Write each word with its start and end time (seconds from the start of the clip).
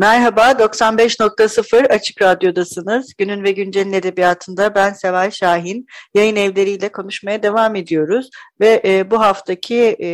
Merhaba, 0.00 0.50
95.0 0.50 1.86
Açık 1.88 2.22
Radyo'dasınız. 2.22 3.14
Günün 3.18 3.44
ve 3.44 3.52
Güncel'in 3.52 3.92
edebiyatında 3.92 4.74
ben 4.74 4.92
Seval 4.92 5.30
Şahin. 5.30 5.86
Yayın 6.14 6.36
evleriyle 6.36 6.92
konuşmaya 6.92 7.42
devam 7.42 7.76
ediyoruz. 7.76 8.30
Ve 8.60 8.82
e, 8.84 9.10
bu 9.10 9.20
haftaki 9.20 9.96
e, 10.00 10.06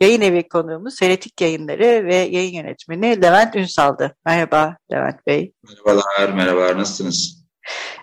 yayın 0.00 0.20
evi 0.20 0.48
konuğumuz 0.48 0.94
Seretik 0.94 1.40
Yayınları 1.40 2.06
ve 2.06 2.14
yayın 2.14 2.52
yönetmeni 2.52 3.22
Levent 3.22 3.56
Ünsal'dı. 3.56 4.16
Merhaba 4.26 4.76
Levent 4.92 5.26
Bey. 5.26 5.52
Merhabalar, 5.68 6.32
merhabalar. 6.32 6.78
Nasılsınız? 6.78 7.46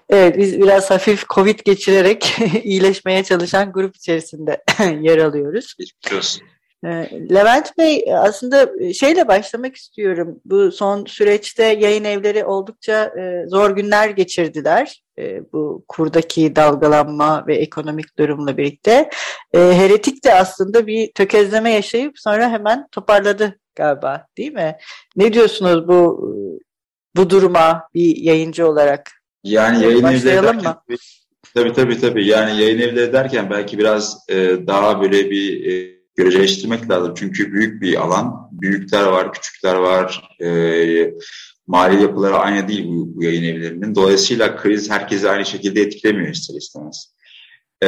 Evet, 0.10 0.38
biz 0.38 0.60
biraz 0.60 0.92
hafif 0.92 1.30
Covid 1.30 1.60
geçirerek 1.66 2.36
iyileşmeye 2.64 3.24
çalışan 3.24 3.72
grup 3.72 3.96
içerisinde 3.96 4.64
yer 5.02 5.18
alıyoruz. 5.18 5.76
Geçmiş 5.80 6.14
olsun. 6.14 6.53
Ee, 6.86 7.10
Levent 7.34 7.78
Bey 7.78 8.06
aslında 8.16 8.72
e, 8.80 8.94
şeyle 8.94 9.28
başlamak 9.28 9.76
istiyorum. 9.76 10.40
Bu 10.46 10.72
son 10.72 11.06
süreçte 11.06 11.64
yayın 11.64 12.04
evleri 12.04 12.46
oldukça 12.46 13.04
e, 13.04 13.48
zor 13.48 13.70
günler 13.70 14.10
geçirdiler. 14.10 15.04
E, 15.20 15.52
bu 15.54 15.86
kurdaki 15.88 16.56
dalgalanma 16.56 17.48
ve 17.48 17.56
ekonomik 17.56 18.18
durumla 18.18 18.58
birlikte. 18.58 19.10
Heretik 19.54 20.24
de 20.24 20.34
aslında 20.34 20.88
bir 20.88 21.12
tökezleme 21.12 21.72
yaşayıp 21.72 22.20
sonra 22.20 22.50
hemen 22.50 22.88
toparladı 22.92 23.60
galiba 23.76 24.26
değil 24.38 24.54
mi? 24.54 24.78
Ne 25.16 25.34
diyorsunuz 25.34 25.88
bu 25.88 26.30
bu 27.16 27.30
duruma 27.30 27.88
bir 27.94 28.18
yayıncı 28.18 28.68
olarak? 28.68 29.12
Yani 29.44 29.84
yayın 29.84 30.04
evleri 30.04 30.44
derken, 30.44 30.56
mı? 30.56 30.82
Tabii 31.56 31.74
tabii 31.74 32.00
tabii. 32.00 32.28
Yani 32.28 32.62
yayın 32.62 32.80
evleri 32.80 33.14
derken 33.14 33.50
belki 33.50 33.78
biraz 33.78 34.28
daha 34.68 35.02
böyle 35.02 35.32
bir 35.32 35.64
göreceleştirmek 36.16 36.90
lazım. 36.90 37.14
Çünkü 37.18 37.54
büyük 37.54 37.82
bir 37.82 38.02
alan. 38.02 38.50
Büyükler 38.52 39.04
var, 39.04 39.34
küçükler 39.34 39.76
var. 39.76 40.30
E, 40.42 41.14
mali 41.68 42.02
yapıları 42.02 42.36
aynı 42.36 42.68
değil 42.68 42.86
bu, 42.88 43.16
bu 43.16 43.24
yayın 43.24 43.44
evlerinin. 43.44 43.96
Dolayısıyla 43.96 44.58
kriz 44.58 44.90
herkesi 44.90 45.30
aynı 45.30 45.46
şekilde 45.46 45.82
etkilemiyor 45.82 46.30
ister 46.30 46.56
istemez. 46.56 47.16
E, 47.84 47.88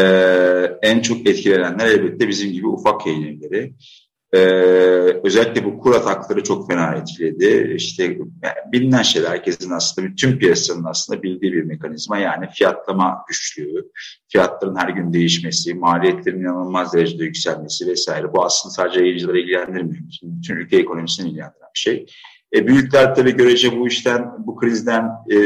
en 0.81 0.99
çok 0.99 1.27
etkilenenler 1.27 1.87
elbette 1.87 2.27
bizim 2.27 2.51
gibi 2.51 2.67
ufak 2.67 3.07
yayın 3.07 3.23
evleri. 3.23 3.73
Ee, 4.33 4.37
özellikle 5.23 5.65
bu 5.65 5.79
kur 5.79 5.95
atakları 5.95 6.43
çok 6.43 6.71
fena 6.71 6.95
etkiledi. 6.95 7.73
İşte 7.75 8.03
yani 8.43 8.55
bilinen 8.71 9.01
şeyler 9.01 9.29
herkesin 9.29 9.71
aslında 9.71 10.07
bütün 10.07 10.37
piyasanın 10.37 10.83
aslında 10.83 11.23
bildiği 11.23 11.53
bir 11.53 11.63
mekanizma 11.63 12.17
yani 12.17 12.47
fiyatlama 12.53 13.25
güçlüğü, 13.27 13.91
fiyatların 14.27 14.75
her 14.75 14.89
gün 14.89 15.13
değişmesi, 15.13 15.73
maliyetlerin 15.73 16.41
inanılmaz 16.41 16.93
derecede 16.93 17.23
yükselmesi 17.23 17.87
vesaire. 17.87 18.33
Bu 18.33 18.45
aslında 18.45 18.73
sadece 18.73 18.99
yayıncıları 18.99 19.39
ilgilendirmiyor. 19.39 20.03
Bütün 20.23 20.55
ülke 20.55 20.77
ekonomisini 20.77 21.27
ilgilendiren 21.27 21.69
bir 21.75 21.79
şey. 21.79 22.05
E, 22.55 22.67
büyükler 22.67 23.15
tabii 23.15 23.35
görece 23.35 23.79
bu 23.79 23.87
işten, 23.87 24.31
bu 24.39 24.55
krizden 24.55 25.09
e, 25.31 25.37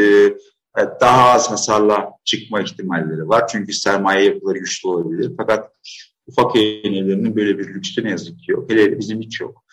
daha 1.02 1.30
az 1.30 1.52
hasarla 1.52 2.12
çıkma 2.26 2.62
ihtimalleri 2.62 3.30
var. 3.30 3.48
Çünkü 3.48 3.74
sermaye 3.74 4.26
yapıları 4.26 4.58
güçlü 4.58 4.90
olabilir. 4.90 5.32
Fakat 5.38 5.72
ufak 6.30 6.56
yayın 6.56 6.94
evlerinin 6.94 7.36
böyle 7.36 7.58
bir 7.58 7.68
lüksü 7.68 8.04
ne 8.04 8.10
yazık 8.10 8.40
ki 8.40 8.52
yok. 8.52 8.72
Hele 8.72 9.00
bizim 9.00 9.22
hiç 9.22 9.42
yok. 9.42 9.64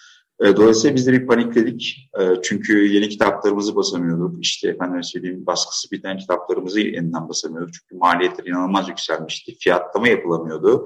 E, 0.41 0.56
dolayısıyla 0.56 0.97
biz 0.97 1.06
de 1.06 1.12
bir 1.12 1.27
panikledik. 1.27 2.11
E, 2.21 2.22
çünkü 2.43 2.87
yeni 2.87 3.09
kitaplarımızı 3.09 3.77
basamıyorduk. 3.77 4.44
İşte 4.44 4.69
efendim 4.69 5.03
söyleyeyim 5.03 5.47
baskısı 5.47 5.91
biten 5.91 6.19
kitaplarımızı 6.19 6.81
yeniden 6.81 7.28
basamıyorduk. 7.28 7.75
Çünkü 7.75 7.97
maliyetler 7.97 8.44
inanılmaz 8.44 8.89
yükselmişti. 8.89 9.56
Fiyatlama 9.59 10.09
yapılamıyordu. 10.09 10.84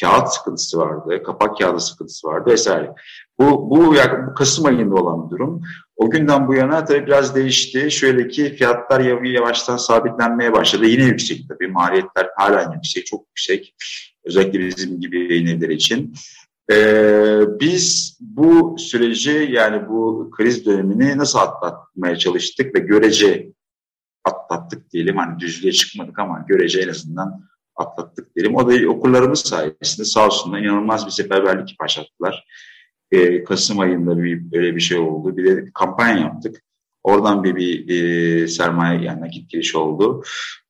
Kağıt 0.00 0.28
sıkıntısı 0.28 0.78
vardı, 0.78 1.22
kapak 1.22 1.58
kağıdı 1.58 1.80
sıkıntısı 1.80 2.26
vardı 2.26 2.50
vesaire. 2.50 2.94
Bu, 3.38 3.70
bu, 3.70 3.94
bu 4.28 4.34
Kasım 4.34 4.66
ayında 4.66 4.94
olan 4.94 5.26
bir 5.26 5.30
durum. 5.30 5.62
O 5.96 6.10
günden 6.10 6.48
bu 6.48 6.54
yana 6.54 6.84
tabii 6.84 7.06
biraz 7.06 7.34
değişti. 7.34 7.90
Şöyle 7.90 8.28
ki 8.28 8.54
fiyatlar 8.56 9.24
yavaştan 9.24 9.76
sabitlenmeye 9.76 10.52
başladı. 10.52 10.86
Yine 10.86 11.04
yüksek 11.04 11.48
tabii. 11.48 11.68
Maliyetler 11.68 12.28
hala 12.36 12.74
yüksek, 12.74 13.06
çok 13.06 13.26
yüksek. 13.28 13.74
Özellikle 14.24 14.66
bizim 14.66 15.00
gibi 15.00 15.32
yayın 15.32 15.60
için. 15.60 16.14
Ee, 16.72 17.40
biz 17.60 18.16
bu 18.20 18.76
süreci 18.78 19.48
yani 19.52 19.88
bu 19.88 20.30
kriz 20.30 20.66
dönemini 20.66 21.18
nasıl 21.18 21.38
atlatmaya 21.38 22.16
çalıştık 22.16 22.74
ve 22.74 22.78
görece 22.78 23.52
atlattık 24.24 24.90
diyelim. 24.90 25.16
Hani 25.16 25.40
düzlüğe 25.40 25.72
çıkmadık 25.72 26.18
ama 26.18 26.44
görece 26.48 26.80
en 26.80 26.88
azından 26.88 27.44
atlattık 27.76 28.36
diyelim. 28.36 28.56
O 28.56 28.70
da 28.70 28.88
okullarımız 28.88 29.40
sayesinde 29.40 30.04
sağ 30.04 30.26
olsunlar 30.26 30.58
inanılmaz 30.58 31.06
bir 31.06 31.10
seferberlik 31.10 31.80
başlattılar. 31.80 32.44
Ee, 33.12 33.44
Kasım 33.44 33.78
ayında 33.78 34.22
bir, 34.22 34.52
böyle 34.52 34.76
bir 34.76 34.80
şey 34.80 34.98
oldu. 34.98 35.36
Bir 35.36 35.44
de 35.44 35.70
kampanya 35.74 36.18
yaptık. 36.18 36.62
Oradan 37.02 37.44
bir, 37.44 37.56
bir 37.56 37.88
e, 38.42 38.48
sermaye 38.48 39.02
yani 39.02 39.20
nakit 39.20 39.50
girişi 39.50 39.78
oldu. 39.78 40.24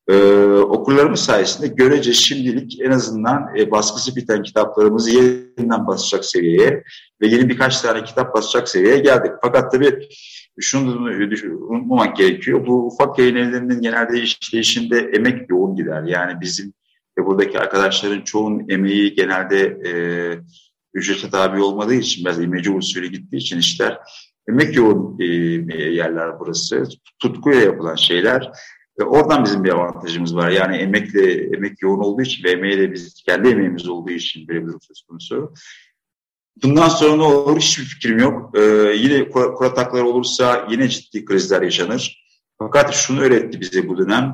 Ee, 0.07 0.13
okullarımız 0.47 1.19
sayesinde 1.19 1.67
görece 1.67 2.13
şimdilik 2.13 2.81
en 2.81 2.91
azından 2.91 3.57
e, 3.57 3.71
baskısı 3.71 4.15
biten 4.15 4.43
kitaplarımızı 4.43 5.09
yeniden 5.09 5.87
basacak 5.87 6.25
seviyeye 6.25 6.83
ve 7.21 7.27
yeni 7.27 7.49
birkaç 7.49 7.81
tane 7.81 8.03
kitap 8.03 8.35
basacak 8.35 8.69
seviyeye 8.69 8.99
geldik. 8.99 9.31
Fakat 9.41 9.71
tabii 9.71 10.07
şunu 10.59 10.91
unutmamak 11.69 12.17
gerekiyor. 12.17 12.67
Bu 12.67 12.87
ufak 12.87 13.19
yayın 13.19 13.35
evlerinin 13.35 13.81
genelde 13.81 14.21
işleyişinde 14.21 14.99
emek 14.99 15.49
yoğun 15.49 15.75
gider. 15.75 16.03
Yani 16.03 16.41
bizim 16.41 16.73
ve 17.17 17.25
buradaki 17.25 17.59
arkadaşların 17.59 18.21
çoğun 18.21 18.69
emeği 18.69 19.13
genelde 19.13 19.59
e, 19.85 19.91
ücrete 20.93 21.29
tabi 21.29 21.61
olmadığı 21.61 21.93
için 21.93 22.25
biraz 22.25 22.39
imece 22.39 22.71
usulü 22.71 23.07
gittiği 23.07 23.37
için 23.37 23.57
işler 23.57 23.97
emek 24.49 24.75
yoğun 24.75 25.19
e, 25.19 25.25
yerler 25.75 26.39
burası. 26.39 26.83
Tutkuyla 27.19 27.61
yapılan 27.61 27.95
şeyler. 27.95 28.51
Ve 28.99 29.03
oradan 29.03 29.45
bizim 29.45 29.63
bir 29.63 29.69
avantajımız 29.69 30.35
var. 30.35 30.49
Yani 30.49 30.77
emekle 30.77 31.43
emek 31.55 31.81
yoğun 31.81 31.99
olduğu 31.99 32.21
için 32.21 32.43
ve 32.43 32.51
emeğe 32.51 32.79
de 32.79 32.91
biz 32.93 33.23
kendi 33.25 33.49
emeğimiz 33.49 33.89
olduğu 33.89 34.11
için 34.11 34.47
böyle 34.47 34.61
bir 34.61 34.67
durum 34.67 34.81
söz 34.81 35.01
konusu. 35.01 35.53
Bundan 36.63 36.89
sonra 36.89 37.15
ne 37.15 37.23
olur 37.23 37.59
hiçbir 37.59 37.83
fikrim 37.83 38.19
yok. 38.19 38.57
Ee, 38.57 38.61
yine 38.97 39.29
kur 39.29 39.65
ataklar 39.65 40.01
olursa 40.01 40.67
yine 40.71 40.89
ciddi 40.89 41.25
krizler 41.25 41.61
yaşanır. 41.61 42.25
Fakat 42.59 42.93
şunu 42.93 43.21
öğretti 43.21 43.61
bize 43.61 43.87
bu 43.87 43.97
dönem. 43.97 44.33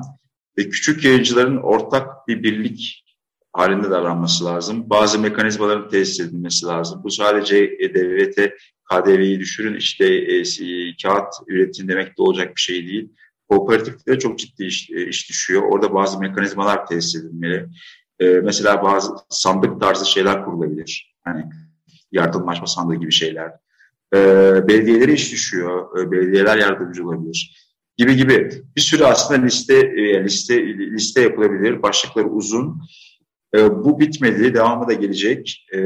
Ve 0.58 0.68
küçük 0.68 1.04
yayıncıların 1.04 1.56
ortak 1.56 2.28
bir 2.28 2.42
birlik 2.42 3.04
halinde 3.52 3.90
davranması 3.90 4.44
lazım. 4.44 4.90
Bazı 4.90 5.18
mekanizmaların 5.18 5.88
tesis 5.88 6.20
edilmesi 6.20 6.66
lazım. 6.66 7.00
Bu 7.04 7.10
sadece 7.10 7.56
e, 7.56 7.94
devlete 7.94 8.56
KDV'yi 8.90 9.40
düşürün 9.40 9.74
işte 9.74 10.06
e, 10.06 10.42
kağıt 11.02 11.34
üretin 11.46 11.88
demek 11.88 12.18
de 12.18 12.22
olacak 12.22 12.56
bir 12.56 12.60
şey 12.60 12.86
değil. 12.86 13.12
Kooperatiflere 13.48 14.18
çok 14.18 14.38
ciddi 14.38 14.64
iş, 14.64 14.90
e, 14.90 15.06
iş 15.06 15.28
düşüyor. 15.28 15.62
Orada 15.62 15.94
bazı 15.94 16.20
mekanizmalar 16.20 16.86
tesis 16.86 17.16
edilmeli. 17.16 17.66
E, 18.20 18.26
mesela 18.28 18.82
bazı 18.82 19.12
sandık 19.28 19.80
tarzı 19.80 20.10
şeyler 20.10 20.44
kurulabilir. 20.44 21.16
Hani 21.24 21.44
yardımlaşma 22.12 22.66
sandığı 22.66 22.94
gibi 22.94 23.12
şeyler. 23.12 23.52
E, 24.14 24.18
belediyelere 24.68 25.12
iş 25.12 25.32
düşüyor. 25.32 26.00
E, 26.00 26.10
belediyeler 26.10 26.56
yardımcı 26.56 27.06
olabilir. 27.06 27.68
Gibi 27.96 28.16
gibi. 28.16 28.50
Bir 28.76 28.80
sürü 28.80 29.04
aslında 29.04 29.42
liste 29.42 29.74
e, 29.74 30.24
liste 30.24 30.66
liste 30.66 31.20
yapılabilir. 31.20 31.82
Başlıkları 31.82 32.28
uzun. 32.28 32.82
E, 33.54 33.84
bu 33.84 34.00
bitmedi, 34.00 34.54
devamı 34.54 34.88
da 34.88 34.92
gelecek. 34.92 35.66
E, 35.74 35.78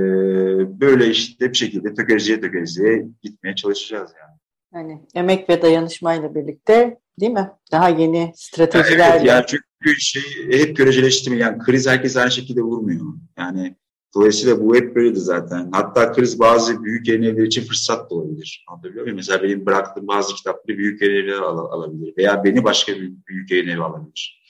böyle 0.81 1.06
işte 1.06 1.50
bir 1.50 1.56
şekilde 1.56 1.94
tökezleye 1.94 2.41
tökezleye 2.41 3.06
gitmeye 3.23 3.55
çalışacağız 3.55 4.11
yani. 4.20 4.38
Yani 4.75 5.00
emek 5.15 5.49
ve 5.49 5.62
dayanışmayla 5.62 6.35
birlikte 6.35 6.99
değil 7.20 7.32
mi? 7.32 7.50
Daha 7.73 7.88
yeni 7.88 8.32
stratejiler. 8.35 9.12
Evet, 9.17 9.25
yani 9.25 9.44
çünkü 9.47 10.00
şey 10.00 10.23
hep 10.50 10.76
göreceleştirme 10.76 11.37
yani 11.37 11.59
kriz 11.59 11.87
herkes 11.87 12.17
aynı 12.17 12.31
şekilde 12.31 12.62
vurmuyor. 12.62 13.00
Yani 13.38 13.76
dolayısıyla 14.14 14.61
bu 14.61 14.76
hep 14.76 14.97
böyledi 14.97 15.20
zaten. 15.20 15.70
Hatta 15.73 16.12
kriz 16.12 16.41
bazı 16.41 16.85
büyük 16.85 17.09
yayın 17.09 17.23
evleri 17.23 17.47
için 17.47 17.64
fırsat 17.64 18.11
da 18.11 18.14
olabilir. 18.14 18.64
Anlatabiliyor 18.69 19.03
muyum? 19.05 19.17
Mesela 19.17 19.43
benim 19.43 19.67
bıraktığım 19.67 20.09
bazı 20.09 20.35
kitapları 20.35 20.79
büyük 20.79 21.03
yayın 21.03 21.14
evleri 21.14 21.41
al 21.41 21.59
alabilir. 21.59 22.14
Veya 22.19 22.44
beni 22.44 22.64
başka 22.64 22.93
bir 22.93 23.12
büyük 23.29 23.50
yayın 23.50 23.69
evi 23.69 23.82
alabilir. 23.82 24.43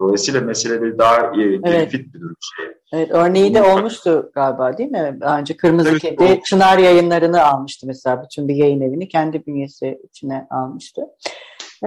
Dolayısıyla 0.00 0.40
mesele 0.40 0.82
bir 0.82 0.98
daha 0.98 1.16
e, 1.16 1.60
evet. 1.64 1.92
bir 1.92 2.12
durum. 2.12 2.36
Şey. 2.56 2.66
Evet, 2.92 3.10
örneği 3.10 3.54
de 3.54 3.62
olmuştu 3.62 4.30
galiba 4.34 4.78
değil 4.78 4.90
mi? 4.90 5.18
Önce 5.38 5.56
Kırmızı 5.56 5.90
evet, 5.90 6.00
Kedi, 6.00 6.22
o... 6.22 6.42
Çınar 6.42 6.78
yayınlarını 6.78 7.44
almıştı 7.44 7.86
mesela. 7.86 8.22
Bütün 8.24 8.48
bir 8.48 8.54
yayın 8.54 8.80
evini 8.80 9.08
kendi 9.08 9.46
bünyesi 9.46 9.98
içine 10.08 10.46
almıştı. 10.50 11.02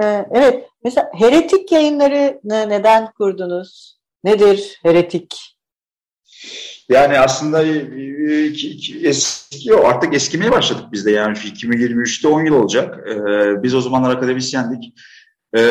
Ee, 0.01 0.25
evet, 0.31 0.69
mesela 0.83 1.09
heretik 1.13 1.71
yayınları 1.71 2.39
neden 2.44 3.12
kurdunuz? 3.12 4.00
Nedir 4.24 4.80
heretik? 4.83 5.56
Yani 6.89 7.19
aslında 7.19 7.65
e, 7.65 8.51
eski 9.03 9.75
artık 9.75 10.13
eskimeye 10.13 10.51
başladık 10.51 10.86
biz 10.91 11.06
de 11.06 11.12
yani 11.12 11.38
2023'te 11.38 12.27
10 12.27 12.45
yıl 12.45 12.53
olacak. 12.56 13.07
Ee, 13.07 13.63
biz 13.63 13.75
o 13.75 13.81
zamanlar 13.81 14.15
akademisyendik. 14.15 14.94
Ee, 15.53 15.62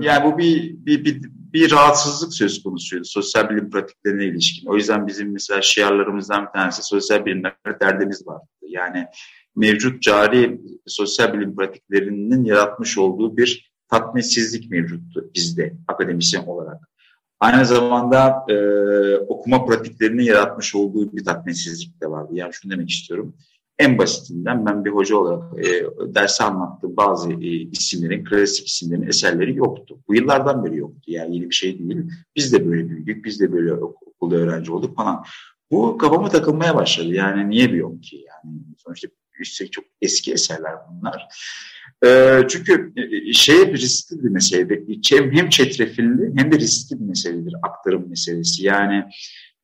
yani 0.00 0.24
bu 0.24 0.38
bir, 0.38 0.74
bir, 0.86 1.04
bir, 1.04 1.22
bir 1.52 1.70
rahatsızlık 1.70 2.34
söz 2.34 2.62
konusuydu 2.62 3.04
sosyal 3.04 3.50
bilim 3.50 3.70
pratiklerine 3.70 4.24
ilişkin. 4.24 4.68
O 4.68 4.76
yüzden 4.76 5.06
bizim 5.06 5.32
mesela 5.32 5.62
şiarlarımızdan 5.62 6.46
bir 6.46 6.52
tanesi 6.52 6.82
sosyal 6.82 7.26
bilimlerde 7.26 7.80
derdimiz 7.80 8.26
vardı. 8.26 8.46
Yani 8.62 9.06
mevcut 9.56 10.02
cari 10.02 10.60
sosyal 10.86 11.34
bilim 11.34 11.56
pratiklerinin 11.56 12.44
yaratmış 12.44 12.98
olduğu 12.98 13.36
bir 13.36 13.72
tatminsizlik 13.88 14.70
mevcuttu 14.70 15.30
bizde 15.34 15.74
akademisyen 15.88 16.46
olarak. 16.46 16.88
Aynı 17.40 17.66
zamanda 17.66 18.44
e, 18.48 18.56
okuma 19.16 19.64
pratiklerinin 19.64 20.22
yaratmış 20.22 20.74
olduğu 20.74 21.12
bir 21.12 21.24
tatminsizlik 21.24 22.00
de 22.02 22.10
vardı. 22.10 22.30
Yani 22.32 22.52
şunu 22.54 22.72
demek 22.72 22.90
istiyorum. 22.90 23.36
En 23.78 23.98
basitinden 23.98 24.66
ben 24.66 24.84
bir 24.84 24.90
hoca 24.90 25.16
olarak 25.16 25.66
e, 25.66 25.84
derse 26.14 26.44
anlattığım 26.44 26.96
bazı 26.96 27.32
e, 27.32 27.46
isimlerin, 27.46 28.24
klasik 28.24 28.66
isimlerin 28.66 29.02
eserleri 29.02 29.56
yoktu. 29.56 29.98
Bu 30.08 30.14
yıllardan 30.14 30.64
beri 30.64 30.76
yoktu. 30.76 31.02
Yani 31.06 31.36
yeni 31.36 31.50
bir 31.50 31.54
şey 31.54 31.78
değil. 31.78 32.02
Biz 32.36 32.52
de 32.52 32.66
böyle 32.66 32.88
büyüdük, 32.88 33.24
biz 33.24 33.40
de 33.40 33.52
böyle 33.52 33.72
okulda 33.72 34.36
öğrenci 34.36 34.72
olduk 34.72 34.96
falan. 34.96 35.24
Bu 35.70 35.98
kafama 35.98 36.28
takılmaya 36.28 36.74
başladı. 36.74 37.14
Yani 37.14 37.50
niye 37.50 37.72
bir 37.72 37.76
yok 37.76 38.02
ki? 38.02 38.16
Yani 38.16 38.54
sonuçta 38.78 39.08
üstelik 39.40 39.72
çok 39.72 39.84
eski 40.02 40.32
eserler 40.32 40.74
bunlar. 40.90 41.28
E, 42.04 42.40
çünkü 42.48 42.92
şey 43.32 43.72
riskli 43.72 44.24
bir 44.24 44.28
mesele. 44.28 44.82
Hem 45.10 45.48
çetrefilli 45.48 46.32
hem 46.36 46.52
de 46.52 46.58
riskli 46.58 47.00
bir 47.00 47.04
meseledir 47.04 47.54
aktarım 47.62 48.08
meselesi. 48.08 48.64
Yani 48.64 49.04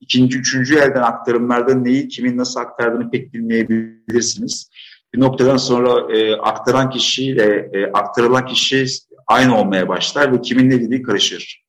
ikinci, 0.05 0.39
üçüncü 0.39 0.75
elden 0.75 1.03
aktarımlarda 1.03 1.75
neyi 1.75 2.09
kimin 2.09 2.39
nasıl 2.39 2.61
aktardığını 2.61 3.11
pek 3.11 3.35
bilmeyebilirsiniz. 3.35 4.71
Bir 5.15 5.21
noktadan 5.21 5.57
sonra 5.57 6.17
e, 6.17 6.37
aktaran 6.37 6.91
kişiyle 6.91 7.71
e, 7.73 7.93
aktarılan 7.93 8.47
kişi 8.47 8.87
aynı 9.27 9.59
olmaya 9.59 9.89
başlar 9.89 10.33
ve 10.33 10.41
kimin 10.41 10.71
ne 10.71 10.81
dediği 10.81 11.03
karışır. 11.03 11.65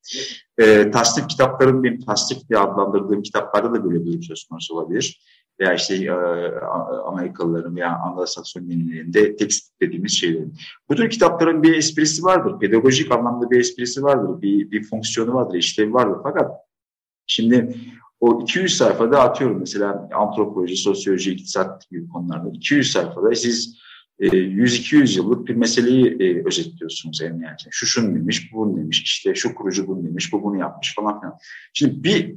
E, 0.58 0.90
tasnif 0.90 1.28
kitapların 1.28 1.82
benim 1.82 2.00
tasnif 2.00 2.48
diye 2.48 2.58
adlandırdığım 2.58 3.22
kitaplarda 3.22 3.74
da 3.74 3.84
böyle 3.84 4.00
bir 4.00 4.06
durum 4.06 4.22
söz 4.22 4.44
konusu 4.44 4.74
olabilir 4.74 5.20
veya 5.60 5.74
işte 5.74 5.94
e, 5.94 6.10
Amerikalıların 7.04 7.76
veya 7.76 7.88
Anglo-Sakson 7.88 8.70
dinlerinde 8.70 9.36
tekst 9.36 9.80
dediğimiz 9.80 10.12
şeylerin. 10.12 10.54
Bu 10.88 10.94
tür 10.94 11.10
kitapların 11.10 11.62
bir 11.62 11.74
esprisi 11.74 12.24
vardır. 12.24 12.58
Pedagojik 12.60 13.12
anlamda 13.12 13.50
bir 13.50 13.60
esprisi 13.60 14.02
vardır. 14.02 14.42
Bir, 14.42 14.70
bir 14.70 14.82
fonksiyonu 14.82 15.34
vardır, 15.34 15.54
işlevi 15.54 15.94
vardır. 15.94 16.20
Fakat 16.22 16.50
şimdi 17.26 17.76
o 18.20 18.42
200 18.42 18.76
sayfada 18.76 19.20
atıyorum 19.20 19.58
mesela 19.58 20.08
antropoloji, 20.14 20.76
sosyoloji, 20.76 21.32
iktisat 21.32 21.90
gibi 21.90 22.08
konularda 22.08 22.48
200 22.48 22.92
sayfada 22.92 23.34
siz 23.34 23.78
100-200 24.20 25.12
e, 25.12 25.14
yıllık 25.16 25.48
bir 25.48 25.54
meseleyi 25.54 26.06
e, 26.06 26.46
özetliyorsunuz 26.46 27.22
en 27.22 27.40
yani. 27.40 27.56
Şu 27.70 27.86
şunu 27.86 28.14
demiş, 28.14 28.52
bu 28.52 28.58
bunu 28.58 28.76
demiş, 28.76 29.02
işte 29.02 29.34
şu 29.34 29.54
kurucu 29.54 29.86
bunu 29.86 30.04
demiş, 30.04 30.32
bu 30.32 30.42
bunu 30.42 30.58
yapmış 30.58 30.94
falan 30.94 31.20
filan. 31.20 31.38
Şimdi 31.74 32.04
bir 32.04 32.36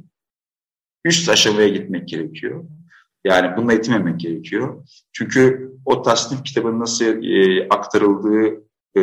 üst 1.04 1.28
aşamaya 1.28 1.68
gitmek 1.68 2.08
gerekiyor. 2.08 2.64
Yani 3.24 3.56
bununla 3.56 3.72
yetinmemek 3.72 4.20
gerekiyor. 4.20 4.86
Çünkü 5.12 5.72
o 5.84 6.02
tasnif 6.02 6.44
kitabının 6.44 6.80
nasıl 6.80 7.04
e, 7.04 7.68
aktarıldığı 7.68 8.64
e, 8.96 9.02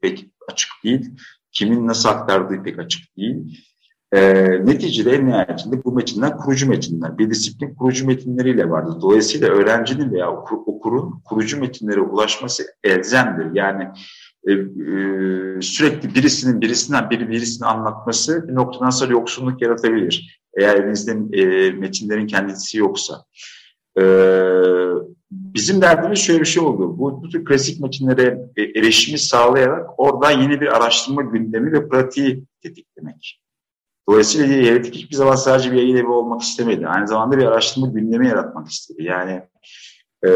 pek 0.00 0.26
açık 0.52 0.70
değil. 0.84 1.10
Kimin 1.52 1.86
nasıl 1.86 2.08
aktardığı 2.08 2.62
pek 2.62 2.78
açık 2.78 3.16
değil. 3.16 3.64
E, 4.12 4.20
neticede 4.66 5.10
en 5.10 5.26
nihayetinde 5.26 5.84
bu 5.84 5.92
metinler 5.92 6.36
kurucu 6.36 6.68
metinler. 6.68 7.18
Bir 7.18 7.30
disiplin 7.30 7.74
kurucu 7.74 8.06
metinleriyle 8.06 8.70
vardır. 8.70 9.00
Dolayısıyla 9.00 9.48
öğrencinin 9.48 10.12
veya 10.12 10.30
okurun 10.66 11.22
kurucu 11.24 11.60
metinlere 11.60 12.00
ulaşması 12.00 12.62
elzemdir. 12.84 13.46
Yani 13.54 13.88
e, 14.46 14.52
e, 14.52 14.56
sürekli 15.60 16.14
birisinin 16.14 16.60
birisinden 16.60 17.10
biri 17.10 17.28
birisini 17.28 17.68
anlatması 17.68 18.48
bir 18.48 18.54
noktadan 18.54 18.90
sonra 18.90 19.12
yoksunluk 19.12 19.62
yaratabilir. 19.62 20.40
Eğer 20.58 20.76
elinizde 20.76 21.12
e, 21.12 21.70
metinlerin 21.70 22.26
kendisi 22.26 22.78
yoksa. 22.78 23.24
E, 24.00 24.02
bizim 25.30 25.82
derdimiz 25.82 26.18
şöyle 26.18 26.40
bir 26.40 26.46
şey 26.46 26.62
oldu. 26.62 26.98
Bu, 26.98 27.22
bu 27.22 27.28
tür 27.28 27.44
klasik 27.44 27.80
metinlere 27.80 28.38
e, 28.56 28.62
erişimi 28.62 29.18
sağlayarak 29.18 30.00
orada 30.00 30.30
yeni 30.30 30.60
bir 30.60 30.76
araştırma 30.76 31.22
gündemi 31.22 31.72
ve 31.72 31.88
pratiği 31.88 32.44
tetiklemek. 32.62 33.40
Dolayısıyla 34.10 34.46
Heretik 34.46 34.94
hiçbir 34.94 35.16
zaman 35.16 35.34
sadece 35.34 35.72
bir 35.72 35.76
yayın 35.76 35.96
evi 35.96 36.06
olmak 36.06 36.42
istemedi. 36.42 36.86
Aynı 36.86 37.08
zamanda 37.08 37.38
bir 37.38 37.44
araştırma 37.44 37.86
gündemi 37.86 38.28
yaratmak 38.28 38.68
istedi. 38.68 39.02
Yani 39.02 39.42
e, 40.24 40.30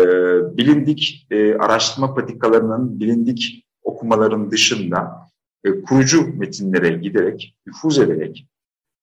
bilindik 0.56 1.26
e, 1.30 1.54
araştırma 1.54 2.14
patikalarının, 2.14 3.00
bilindik 3.00 3.66
okumaların 3.82 4.50
dışında 4.50 5.28
e, 5.64 5.82
kurucu 5.82 6.38
metinlere 6.38 6.88
giderek, 6.88 7.56
nüfuz 7.66 7.98
ederek, 7.98 8.48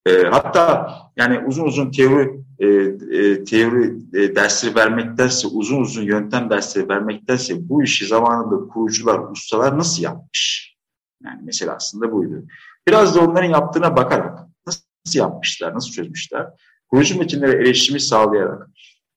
e, 0.06 0.24
hatta 0.24 0.92
yani 1.18 1.40
uzun 1.48 1.66
uzun 1.66 1.92
teori 1.92 2.44
e, 2.60 2.68
e, 2.68 3.44
teori 3.44 3.94
e, 4.14 4.36
dersleri 4.36 4.76
vermektense, 4.76 5.48
uzun 5.48 5.82
uzun 5.82 6.04
yöntem 6.04 6.50
dersleri 6.50 6.90
vermektense 6.90 7.70
bu 7.70 7.84
işi 7.84 8.08
zamanında 8.08 8.68
kurucular, 8.68 9.32
ustalar 9.32 9.78
nasıl 9.78 10.04
yapmış? 10.04 10.76
Yani 11.24 11.42
mesela 11.44 11.76
aslında 11.76 12.12
buydu. 12.12 12.44
Biraz 12.88 13.16
da 13.16 13.20
onların 13.20 13.50
yaptığına 13.50 13.96
bakarak 13.96 14.41
nasıl 15.06 15.20
yapmışlar, 15.20 15.76
nasıl 15.76 15.92
çözmüşler? 15.92 16.48
Kurucu 16.90 17.20
metinlere 17.20 17.52
erişimi 17.52 18.00
sağlayarak 18.00 18.70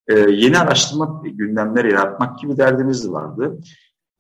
e, 0.09 0.15
yeni 0.19 0.59
araştırma 0.59 1.23
gündemleri 1.25 1.93
yaratmak 1.93 2.39
gibi 2.39 2.57
derdimiz 2.57 3.11
vardı. 3.11 3.59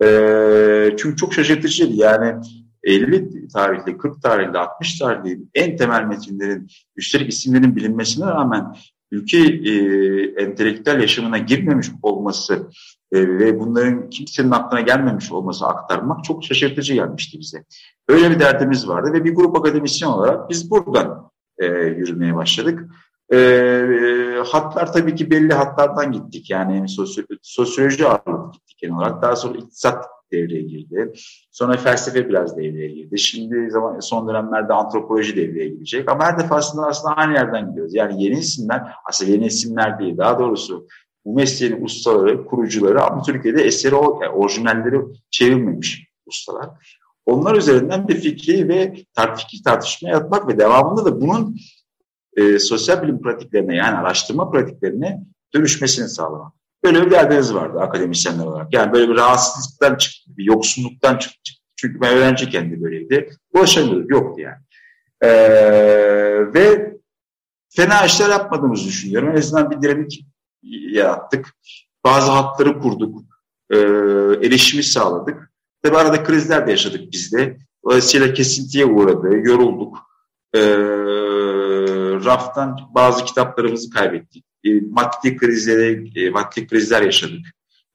E, 0.03 0.97
çünkü 0.97 1.17
çok 1.17 1.35
şaşırtıcıydı. 1.35 1.93
Yani 1.95 2.41
50 2.83 3.49
tarihli, 3.49 3.99
40 3.99 4.23
tarihli, 4.23 4.59
60 4.59 4.99
tarihli 4.99 5.41
en 5.55 5.77
temel 5.77 6.05
metinlerin, 6.05 6.69
üstelik 6.97 7.33
isimlerin 7.33 7.77
bilinmesine 7.77 8.27
rağmen 8.27 8.77
ülke 9.11 9.39
e, 9.39 9.73
entelektüel 10.43 11.01
yaşamına 11.01 11.39
girmemiş 11.39 11.89
olması 12.03 12.71
e, 13.13 13.29
ve 13.29 13.61
bunların 13.61 14.11
kimsenin 14.11 14.51
aklına 14.51 14.81
gelmemiş 14.81 15.33
olması 15.33 15.67
aktarmak 15.67 16.25
çok 16.25 16.45
şaşırtıcı 16.45 16.95
gelmişti 16.95 17.39
bize. 17.41 17.65
Öyle 18.09 18.31
bir 18.31 18.41
derdimiz 18.41 18.89
vardı 18.89 19.13
ve 19.13 19.25
bir 19.25 19.35
grup 19.35 19.57
akademisyen 19.57 20.09
olarak 20.09 20.51
biz 20.51 20.71
buradan 20.71 21.24
e, 21.65 21.87
yürümeye 21.99 22.35
başladık. 22.35 22.91
E, 23.31 23.37
e, 23.37 24.39
hatlar 24.47 24.93
tabii 24.93 25.15
ki 25.15 25.31
belli 25.31 25.55
hatlardan 25.55 26.13
gittik. 26.13 26.51
Yani 26.51 26.89
sosyo 26.89 27.25
sosyoloji 27.43 28.07
ağırlıklı 28.07 28.53
gittik 28.53 28.79
genel 28.79 28.97
olarak. 28.97 29.23
Daha 29.23 29.37
sonra 29.37 29.59
iktisat 29.59 30.05
devreye 30.33 30.63
girdi. 30.63 31.13
Sonra 31.51 31.77
felsefe 31.77 32.29
biraz 32.29 32.57
devreye 32.57 32.89
girdi. 32.89 33.19
Şimdi 33.19 33.71
zaman 33.71 34.01
son 34.01 34.29
dönemlerde 34.29 34.73
antropoloji 34.73 35.37
devreye 35.37 35.69
girecek. 35.69 36.11
Ama 36.11 36.25
her 36.25 36.39
defasında 36.39 36.87
aslında 36.87 37.15
aynı 37.15 37.35
yerden 37.35 37.69
gidiyoruz. 37.69 37.95
Yani 37.95 38.25
yeni 38.25 38.39
isimler, 38.39 38.83
aslında 39.09 39.31
yeni 39.31 39.47
isimler 39.47 39.99
değil. 39.99 40.19
Daha 40.19 40.39
doğrusu 40.39 40.87
bu 41.25 41.35
mesleğin 41.35 41.85
ustaları, 41.85 42.45
kurucuları 42.47 43.03
ama 43.03 43.23
Türkiye'de 43.23 43.63
eseri, 43.63 43.95
orijinalleri 43.95 45.01
çevirmemiş 45.31 46.09
ustalar. 46.27 46.69
Onlar 47.27 47.55
üzerinden 47.55 48.09
bir 48.09 48.21
fikri 48.21 48.69
ve 48.69 48.95
fikri 49.37 49.63
tartışma 49.65 50.09
yapmak 50.09 50.49
ve 50.49 50.59
devamında 50.59 51.05
da 51.05 51.21
bunun 51.21 51.57
e, 52.37 52.59
sosyal 52.59 53.03
bilim 53.03 53.23
pratiklerine 53.23 53.77
yani 53.77 53.97
araştırma 53.97 54.51
pratiklerine 54.51 55.25
dönüşmesini 55.55 56.09
sağlamak. 56.09 56.53
Böyle 56.85 57.07
bir 57.07 57.11
derdiniz 57.11 57.55
vardı 57.55 57.81
akademisyenler 57.81 58.45
olarak. 58.45 58.75
Yani 58.75 58.93
böyle 58.93 59.09
bir 59.09 59.17
rahatsızlıktan 59.17 59.97
çıktı, 59.97 60.31
bir 60.37 60.45
yoksunluktan 60.45 61.19
çıktı. 61.19 61.53
Çünkü 61.77 62.01
ben 62.01 62.17
öğrenci 62.17 62.51
kendi 62.51 62.83
böyleydi. 62.83 63.31
Ulaşamıyorduk, 63.53 64.11
yoktu 64.11 64.41
yani. 64.41 64.57
Ee, 65.23 66.55
ve 66.55 66.95
fena 67.69 68.07
işler 68.07 68.31
yapmadığımızı 68.31 68.89
düşünüyorum. 68.89 69.31
En 69.31 69.37
azından 69.37 69.71
bir 69.71 69.83
direnlik 69.83 70.27
yarattık. 70.93 71.55
Bazı 72.05 72.31
hatları 72.31 72.81
kurduk. 72.81 73.23
E, 73.71 73.77
erişimi 74.47 74.83
sağladık. 74.83 75.54
Tabi 75.85 75.97
arada 75.97 76.23
krizler 76.23 76.67
de 76.67 76.71
yaşadık 76.71 77.13
biz 77.13 77.33
de. 77.33 77.57
Dolayısıyla 77.85 78.33
kesintiye 78.33 78.87
uğradı, 78.87 79.37
yorulduk. 79.37 79.99
E, 80.55 80.61
raftan 82.25 82.79
bazı 82.95 83.25
kitaplarımızı 83.25 83.91
kaybettik 83.91 84.45
e, 84.65 84.81
maddi 84.91 85.37
krizlere, 85.37 86.05
e, 86.17 86.31
maddi 86.31 86.67
krizler 86.67 87.03
yaşadık. 87.03 87.47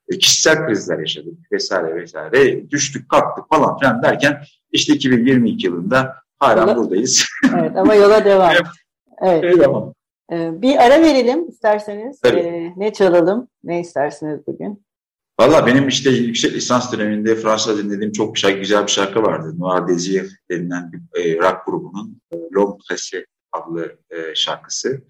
E, 0.09 0.17
kişisel 0.17 0.65
krizler 0.65 0.99
yaşadık 0.99 1.51
vesaire 1.51 1.95
vesaire. 1.95 2.69
Düştük, 2.69 3.09
kalktık 3.09 3.49
falan 3.49 3.77
filan 3.77 4.03
derken 4.03 4.41
işte 4.71 4.93
2022 4.93 5.67
yılında 5.67 6.15
Hala 6.39 6.61
yola, 6.61 6.75
buradayız. 6.75 7.25
evet 7.59 7.77
ama 7.77 7.95
yola 7.95 8.25
devam. 8.25 8.51
evet. 9.21 9.43
evet. 9.43 9.59
Devam. 9.59 9.93
Bir 10.31 10.77
ara 10.77 11.01
verelim 11.01 11.47
isterseniz. 11.47 12.19
Ee, 12.25 12.73
ne 12.77 12.93
çalalım? 12.93 13.47
Ne 13.63 13.79
istersiniz 13.79 14.47
bugün? 14.47 14.83
Valla 15.39 15.65
benim 15.65 15.87
işte 15.87 16.09
yüksek 16.09 16.53
lisans 16.53 16.93
döneminde 16.93 17.35
Fransa 17.35 17.77
dinlediğim 17.77 18.11
çok 18.11 18.37
şey, 18.37 18.59
güzel 18.59 18.83
bir 18.83 18.91
şarkı 18.91 19.23
vardı. 19.23 19.55
Noir 19.59 19.81
Désir 19.81 20.29
denilen 20.51 20.91
bir 20.91 21.19
e, 21.19 21.37
rock 21.37 21.65
grubunun 21.65 22.21
e, 22.31 22.37
L'Homme 22.37 22.77
Pressé 22.89 23.25
adlı 23.51 23.97
e, 24.09 24.35
şarkısı. 24.35 25.01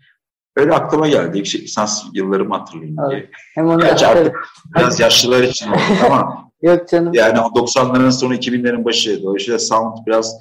Böyle 0.58 0.74
aklıma 0.74 1.08
geldi 1.08 1.38
yüksek 1.38 1.62
lisans 1.62 2.04
yıllarımı 2.14 2.56
hatırlayayım 2.58 2.98
diye. 3.10 3.30
Hem 3.56 3.68
onu 3.68 3.82
Gerçi 3.82 4.08
artık 4.08 4.36
biraz 4.76 5.00
yaşlılar 5.00 5.44
için 5.44 5.72
oldu 5.72 5.80
ama 6.06 6.52
Yok 6.62 6.90
canım. 6.90 7.14
yani 7.14 7.38
90'ların 7.38 8.12
sonu 8.12 8.36
2000'lerin 8.36 8.86
başı. 8.86 9.24
Dolayısıyla 9.24 9.60
sound 9.60 9.98
biraz 10.08 10.36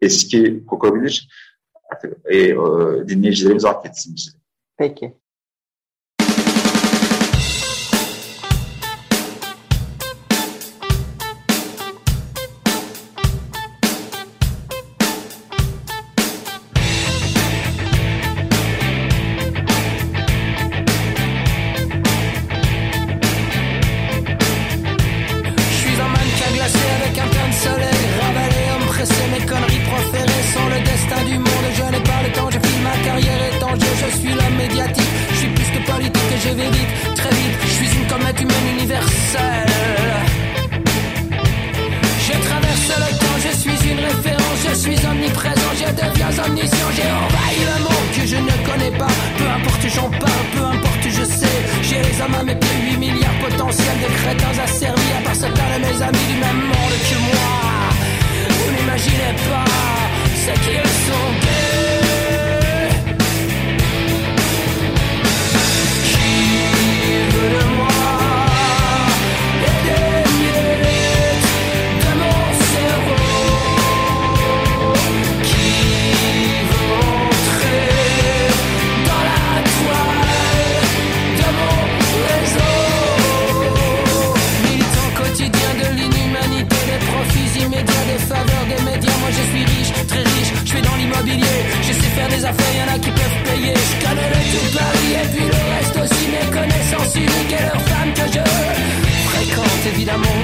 eski 0.00 0.66
kokabilir. 0.66 1.28
Artık 1.92 2.16
e, 2.24 2.58
o, 2.58 2.94
dinleyicilerimiz 3.08 3.64
affetsin 3.64 4.14
bizi. 4.16 4.30
Peki. 4.78 5.14
quelle 97.56 98.12
que 98.14 98.26
je 98.32 98.44
fréquente 99.28 99.84
évidemment. 99.94 100.40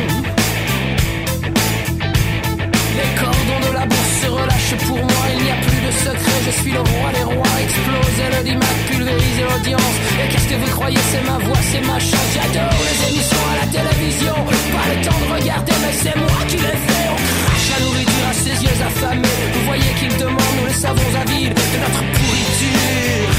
Les 2.98 3.10
cordons 3.20 3.62
de 3.68 3.72
la 3.74 3.86
bourse 3.86 4.14
se 4.22 4.28
relâchent 4.28 4.76
pour 4.86 4.96
moi, 4.96 5.24
il 5.34 5.44
n'y 5.44 5.50
a 5.50 5.58
plus 5.66 5.80
de 5.86 5.92
secret, 6.04 6.38
je 6.46 6.52
suis 6.62 6.72
le 6.72 6.80
roi 6.80 7.08
des 7.16 7.22
rois, 7.32 7.56
explosé 7.64 8.24
le 8.36 8.40
dimanche, 8.44 8.80
pulvérisé 8.88 9.42
l'audience. 9.48 9.96
Et 10.20 10.28
qu'est-ce 10.30 10.48
que 10.50 10.58
vous 10.62 10.72
croyez, 10.76 11.02
c'est 11.10 11.24
ma 11.30 11.38
voix, 11.38 11.62
c'est 11.72 11.84
ma 11.86 11.98
chance, 11.98 12.30
j'adore 12.34 12.80
les 12.88 12.98
émissions 13.08 13.44
à 13.52 13.54
la 13.60 13.66
télévision, 13.74 14.36
pas 14.74 14.86
le 14.92 14.96
temps 15.04 15.20
de 15.22 15.28
regarder, 15.34 15.76
mais 15.82 15.94
c'est 16.02 16.16
moi 16.16 16.40
qui 16.48 16.56
les 16.56 16.78
fais, 16.86 17.06
on 17.14 17.18
crache 17.44 17.68
la 17.72 17.78
nourriture 17.84 18.26
à 18.30 18.34
ses 18.44 18.56
yeux 18.64 18.78
affamés, 18.88 19.38
vous 19.54 19.64
voyez 19.66 19.92
qu'il 19.98 20.14
demande, 20.18 20.54
nous 20.60 20.66
les 20.66 20.80
savons 20.84 21.10
à 21.22 21.24
vide 21.30 21.54
de 21.72 21.76
notre 21.84 22.02
pourriture, 22.14 23.30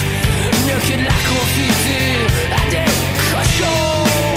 mieux 0.65 0.81
que 0.87 0.95
de 1.01 1.05
la 1.11 1.17
confiture, 1.29 2.27
à 2.57 2.63
show. 3.51 4.30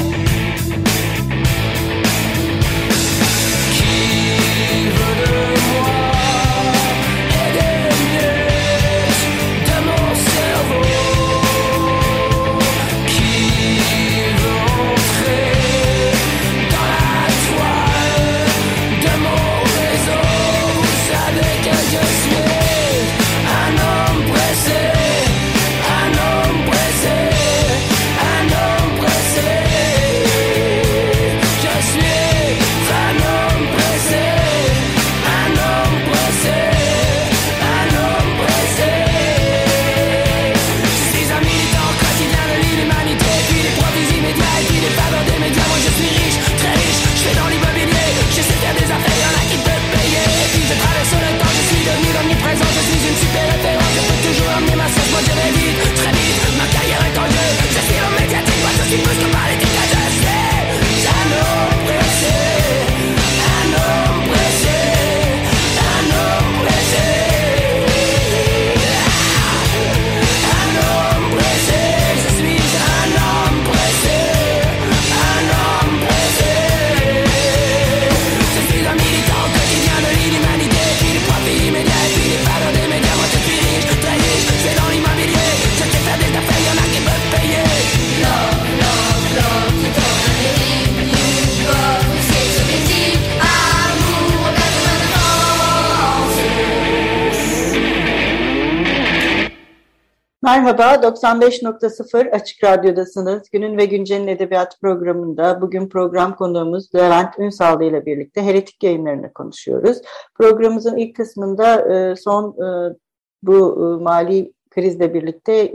Merhaba, 100.78 101.06
95.0 101.06 102.30
Açık 102.30 102.64
Radyo'dasınız. 102.64 103.50
Günün 103.50 103.78
ve 103.78 103.84
Güncel'in 103.84 104.26
edebiyat 104.26 104.80
programında 104.80 105.60
bugün 105.60 105.88
program 105.88 106.36
konuğumuz 106.36 106.94
Levent 106.94 107.38
Ünsallı 107.38 107.84
ile 107.84 108.06
birlikte 108.06 108.42
heretik 108.42 108.82
yayınlarını 108.82 109.32
konuşuyoruz. 109.32 109.98
Programımızın 110.34 110.96
ilk 110.96 111.16
kısmında 111.16 111.94
e, 111.94 112.16
son 112.16 112.50
e, 112.50 112.94
bu 113.42 113.56
e, 113.56 114.02
mali 114.02 114.52
krizle 114.70 115.14
birlikte 115.14 115.72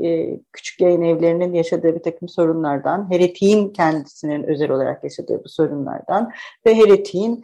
küçük 0.53 0.81
yayın 0.81 1.01
evlerinin 1.01 1.53
yaşadığı 1.53 1.95
bir 1.95 2.03
takım 2.03 2.29
sorunlardan, 2.29 3.11
heretiğin 3.11 3.69
kendisinin 3.69 4.43
özel 4.43 4.71
olarak 4.71 5.03
yaşadığı 5.03 5.43
bu 5.43 5.49
sorunlardan 5.49 6.31
ve 6.65 6.75
heretiğin 6.75 7.43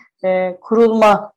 kurulma 0.62 1.34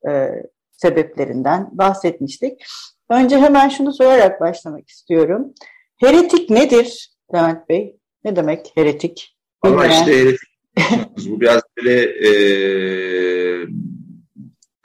sebeplerinden 0.71 1.69
bahsetmiştik. 1.71 2.65
Önce 3.09 3.37
hemen 3.37 3.69
şunu 3.69 3.93
sorarak 3.93 4.41
başlamak 4.41 4.89
istiyorum. 4.89 5.53
Heretik 5.99 6.49
nedir 6.49 7.09
Levent 7.33 7.69
Bey? 7.69 7.95
Ne 8.23 8.35
demek 8.35 8.71
heretik? 8.75 9.37
Ama 9.61 9.87
işte 9.87 10.19
heretik 10.19 10.49
bu 11.29 11.41
biraz 11.41 11.61
böyle 11.77 12.01
e, 12.03 12.31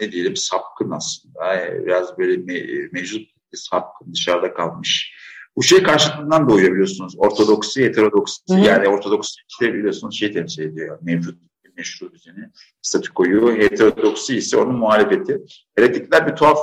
ne 0.01 0.13
diyelim 0.13 0.37
sapkın 0.37 0.91
aslında. 0.91 1.55
Yani 1.55 1.87
biraz 1.87 2.19
böyle 2.19 2.37
me, 2.37 2.89
mevcut 2.93 3.29
sapkın 3.53 4.13
dışarıda 4.13 4.55
kalmış. 4.55 5.15
Bu 5.57 5.63
şey 5.63 5.83
karşılığından 5.83 6.49
doğuyor 6.49 6.73
biliyorsunuz. 6.73 7.15
Ortodoksi, 7.19 7.85
heterodoksi. 7.85 8.43
Hı. 8.51 8.59
Yani 8.59 8.89
ortodoksi 8.89 9.41
işte 9.49 9.75
biliyorsunuz 9.75 10.19
şey 10.19 10.33
temsil 10.33 10.63
ediyor. 10.63 10.99
Mevcut 11.03 11.39
meşru 11.77 12.13
düzeni, 12.13 12.51
statükoyu. 12.83 13.57
Heterodoksi 13.59 14.37
ise 14.37 14.57
onun 14.57 14.75
muhalefeti. 14.75 15.41
Heretikler 15.77 16.27
bir 16.27 16.37
tuhaf 16.37 16.59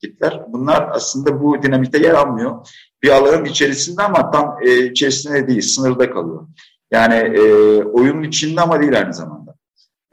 kitler. 0.00 0.42
Bunlar 0.48 0.88
aslında 0.92 1.42
bu 1.42 1.62
dinamikte 1.62 1.98
yer 1.98 2.14
almıyor. 2.14 2.68
Bir 3.02 3.10
alanın 3.10 3.44
içerisinde 3.44 4.02
ama 4.02 4.30
tam 4.30 4.56
e, 4.62 4.84
içerisinde 4.84 5.48
değil, 5.48 5.60
sınırda 5.60 6.10
kalıyor. 6.10 6.46
Yani 6.90 7.14
e, 7.14 7.42
oyunun 7.82 8.22
içinde 8.22 8.60
ama 8.60 8.80
değil 8.80 8.98
aynı 8.98 9.14
zamanda. 9.14 9.54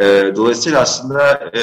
E, 0.01 0.05
dolayısıyla 0.35 0.81
aslında 0.81 1.51
e, 1.53 1.61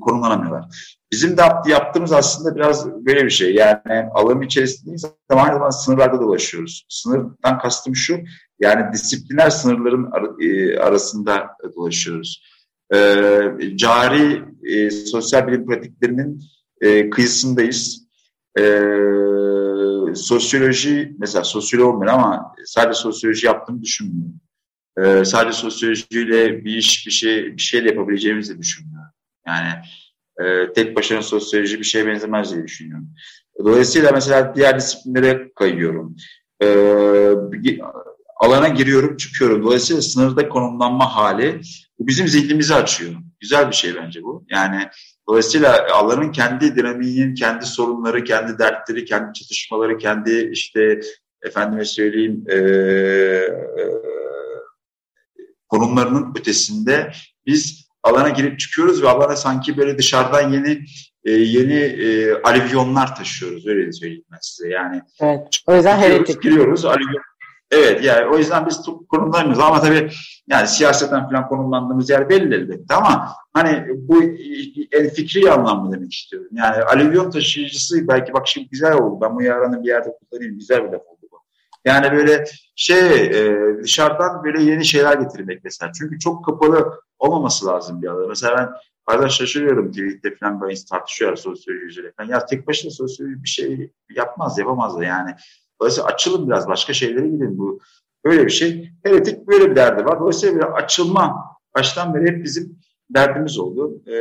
konumlanamıyorlar. 0.00 0.64
Bizim 1.12 1.36
de 1.36 1.42
yaptığımız 1.66 2.12
aslında 2.12 2.56
biraz 2.56 2.90
böyle 3.06 3.24
bir 3.24 3.30
şey. 3.30 3.54
Yani 3.54 4.08
alanın 4.14 4.42
içerisindeyiz 4.42 5.04
ama 5.28 5.42
aynı 5.42 5.52
zamanda 5.52 5.72
sınırlarda 5.72 6.20
dolaşıyoruz. 6.20 6.86
Sınırdan 6.88 7.58
kastım 7.58 7.96
şu, 7.96 8.18
yani 8.60 8.92
disipliner 8.92 9.50
sınırların 9.50 10.08
ar 10.12 10.42
e, 10.44 10.78
arasında 10.78 11.46
dolaşıyoruz. 11.76 12.42
E, 12.94 12.98
cari 13.76 14.42
e, 14.64 14.90
sosyal 14.90 15.46
bilim 15.46 15.66
pratiklerinin 15.66 16.40
e, 16.80 17.10
kıyısındayız. 17.10 18.06
E, 18.58 18.62
sosyoloji, 20.14 21.16
mesela 21.18 21.44
sosyolog 21.44 22.02
ben 22.02 22.06
ama 22.06 22.54
sadece 22.64 22.98
sosyoloji 23.00 23.46
yaptığımı 23.46 23.82
düşünmüyorum. 23.82 24.40
E, 24.98 25.24
sadece 25.24 25.58
sosyolojiyle 25.58 26.64
bir 26.64 26.76
iş, 26.76 27.06
bir 27.06 27.12
şey, 27.12 27.56
bir 27.56 27.62
şeyle 27.62 27.88
yapabileceğimizi 27.88 28.58
düşünmüyorum. 28.58 29.10
Yani 29.46 29.68
e, 30.40 30.72
tek 30.72 30.96
başına 30.96 31.22
sosyoloji 31.22 31.78
bir 31.78 31.84
şeye 31.84 32.06
benzemez 32.06 32.52
diye 32.54 32.64
düşünüyorum. 32.64 33.08
Dolayısıyla 33.58 34.12
mesela 34.12 34.54
diğer 34.54 34.78
disiplinlere 34.78 35.52
kayıyorum. 35.54 36.16
E, 36.62 36.66
alana 38.36 38.68
giriyorum, 38.68 39.16
çıkıyorum. 39.16 39.62
Dolayısıyla 39.62 40.02
sınırda 40.02 40.48
konumlanma 40.48 41.16
hali 41.16 41.60
bu 41.98 42.06
bizim 42.06 42.28
zihnimizi 42.28 42.74
açıyor. 42.74 43.12
Güzel 43.40 43.70
bir 43.70 43.74
şey 43.74 43.94
bence 43.94 44.22
bu. 44.22 44.46
Yani 44.50 44.88
dolayısıyla 45.28 45.86
alanın 45.92 46.32
kendi 46.32 46.76
dinamiğinin, 46.76 47.34
kendi 47.34 47.66
sorunları, 47.66 48.24
kendi 48.24 48.58
dertleri, 48.58 49.04
kendi 49.04 49.32
çatışmaları, 49.32 49.98
kendi 49.98 50.50
işte 50.52 51.00
efendime 51.42 51.84
söyleyeyim 51.84 52.44
e, 52.48 52.56
e, 52.56 53.48
konumlarının 55.68 56.34
ötesinde 56.38 57.12
biz 57.46 57.88
alana 58.02 58.28
girip 58.28 58.58
çıkıyoruz 58.58 59.02
ve 59.02 59.08
alana 59.08 59.36
sanki 59.36 59.76
böyle 59.76 59.98
dışarıdan 59.98 60.52
yeni 60.52 60.84
e, 61.24 61.32
yeni 61.32 61.74
e, 61.74 62.32
alüvyonlar 62.42 63.16
taşıyoruz 63.16 63.66
öyle 63.66 63.92
söyleyeyim 63.92 64.24
ben 64.32 64.38
size 64.40 64.68
yani. 64.68 65.02
Evet. 65.20 65.40
O 65.66 65.74
yüzden 65.74 65.98
heretik. 65.98 66.42
Giriyoruz 66.42 66.84
alüvyon. 66.84 67.22
Evet 67.74 68.04
yani 68.04 68.26
o 68.26 68.38
yüzden 68.38 68.66
biz 68.66 68.82
konumlanmıyoruz 69.08 69.64
ama 69.64 69.80
tabii 69.80 70.10
yani 70.48 70.68
siyaseten 70.68 71.28
falan 71.28 71.48
konumlandığımız 71.48 72.10
yer 72.10 72.28
belli 72.28 72.54
elbette 72.54 72.94
ama 72.94 73.32
hani 73.52 73.86
bu 73.96 74.22
en 74.92 75.08
fikri 75.08 75.52
anlamda 75.52 75.96
demek 75.96 76.12
istiyorum. 76.12 76.48
Yani 76.52 76.82
alüvyon 76.82 77.30
taşıyıcısı 77.30 78.08
belki 78.08 78.32
bak 78.32 78.48
şimdi 78.48 78.68
güzel 78.68 78.94
oldu 78.94 79.20
ben 79.20 79.36
bu 79.36 79.42
yarını 79.42 79.82
bir 79.82 79.88
yerde 79.88 80.08
kullanayım 80.30 80.58
güzel 80.58 80.84
bir 80.84 80.92
laf 80.92 81.02
oldu 81.06 81.28
bu. 81.32 81.38
Yani 81.84 82.12
böyle 82.12 82.44
şey 82.76 83.26
e, 83.26 83.58
dışarıdan 83.82 84.44
böyle 84.44 84.62
yeni 84.62 84.84
şeyler 84.84 85.18
getirmek 85.18 85.64
mesela. 85.64 85.92
Çünkü 85.98 86.18
çok 86.18 86.44
kapalı 86.44 87.00
olmaması 87.18 87.66
lazım 87.66 88.02
bir 88.02 88.08
alan. 88.08 88.28
Mesela 88.28 88.56
ben 88.56 88.68
bazen 89.06 89.28
şaşırıyorum 89.28 89.92
tweette 89.92 90.36
falan 90.36 90.60
böyle 90.60 90.74
tartışıyorlar 90.90 91.36
sosyolojiyle 91.36 92.12
falan. 92.16 92.28
Ya 92.28 92.46
tek 92.46 92.66
başına 92.66 92.90
sosyoloji 92.90 93.42
bir 93.42 93.48
şey 93.48 93.90
yapmaz, 94.16 94.58
yapamaz 94.58 94.98
da 94.98 95.04
yani. 95.04 95.30
Dolayısıyla 95.80 96.08
açılın 96.08 96.48
biraz 96.48 96.68
başka 96.68 96.92
şeylere 96.92 97.28
gidin 97.28 97.58
bu. 97.58 97.80
Böyle 98.24 98.46
bir 98.46 98.50
şey. 98.50 98.90
Heretik 99.04 99.46
böyle 99.46 99.70
bir 99.70 99.76
derdi 99.76 100.04
var. 100.04 100.20
Dolayısıyla 100.20 100.56
bir 100.56 100.62
açılma 100.62 101.44
baştan 101.76 102.14
beri 102.14 102.30
hep 102.30 102.44
bizim 102.44 102.78
derdimiz 103.10 103.58
oldu. 103.58 104.02
Ee, 104.08 104.14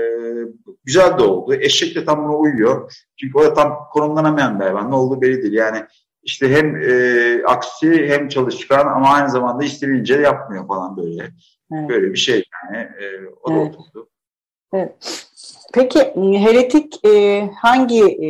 güzel 0.83 1.17
de 1.17 1.23
oldu. 1.23 1.53
Eşek 1.53 1.95
de 1.95 2.05
tam 2.05 2.23
buna 2.23 2.37
uyuyor. 2.37 2.93
Çünkü 3.19 3.37
o 3.37 3.41
da 3.43 3.53
tam 3.53 3.89
konumlanamayan 3.91 4.59
bir 4.59 4.63
hayvan. 4.63 4.91
Ne 4.91 4.95
olduğu 4.95 5.21
belli 5.21 5.41
değil. 5.41 5.53
Yani 5.53 5.85
işte 6.23 6.49
hem 6.49 6.75
e, 6.75 7.43
aksi 7.45 8.07
hem 8.09 8.27
çalışkan 8.27 8.87
ama 8.87 9.09
aynı 9.09 9.29
zamanda 9.29 9.63
istediğince 9.63 10.15
yapmıyor 10.15 10.67
falan 10.67 10.97
böyle. 10.97 11.31
Evet. 11.73 11.89
Böyle 11.89 12.13
bir 12.13 12.17
şey 12.17 12.43
yani. 12.53 12.77
E, 12.77 13.05
o 13.43 13.51
da 13.51 13.55
evet. 13.55 13.75
oturdu. 13.75 14.09
Evet. 14.73 15.25
Peki 15.73 15.99
Heretik 16.39 17.05
e, 17.05 17.49
hangi 17.61 18.03
e, 18.03 18.29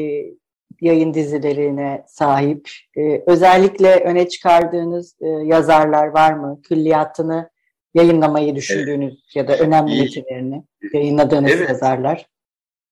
yayın 0.84 1.14
dizilerine 1.14 2.04
sahip? 2.08 2.70
E, 2.98 3.24
özellikle 3.28 3.96
öne 3.96 4.30
çıkardığınız 4.30 5.16
e, 5.22 5.28
yazarlar 5.28 6.08
var 6.08 6.34
mı? 6.34 6.62
Külliyatını 6.64 7.50
yayınlamayı 7.94 8.56
düşündüğünüz 8.56 9.14
evet. 9.14 9.36
ya 9.36 9.48
da 9.48 9.58
önemli 9.64 10.02
metinlerini 10.02 10.64
yayınladığınız 10.94 11.52
evet. 11.52 11.70
yazarlar. 11.70 12.26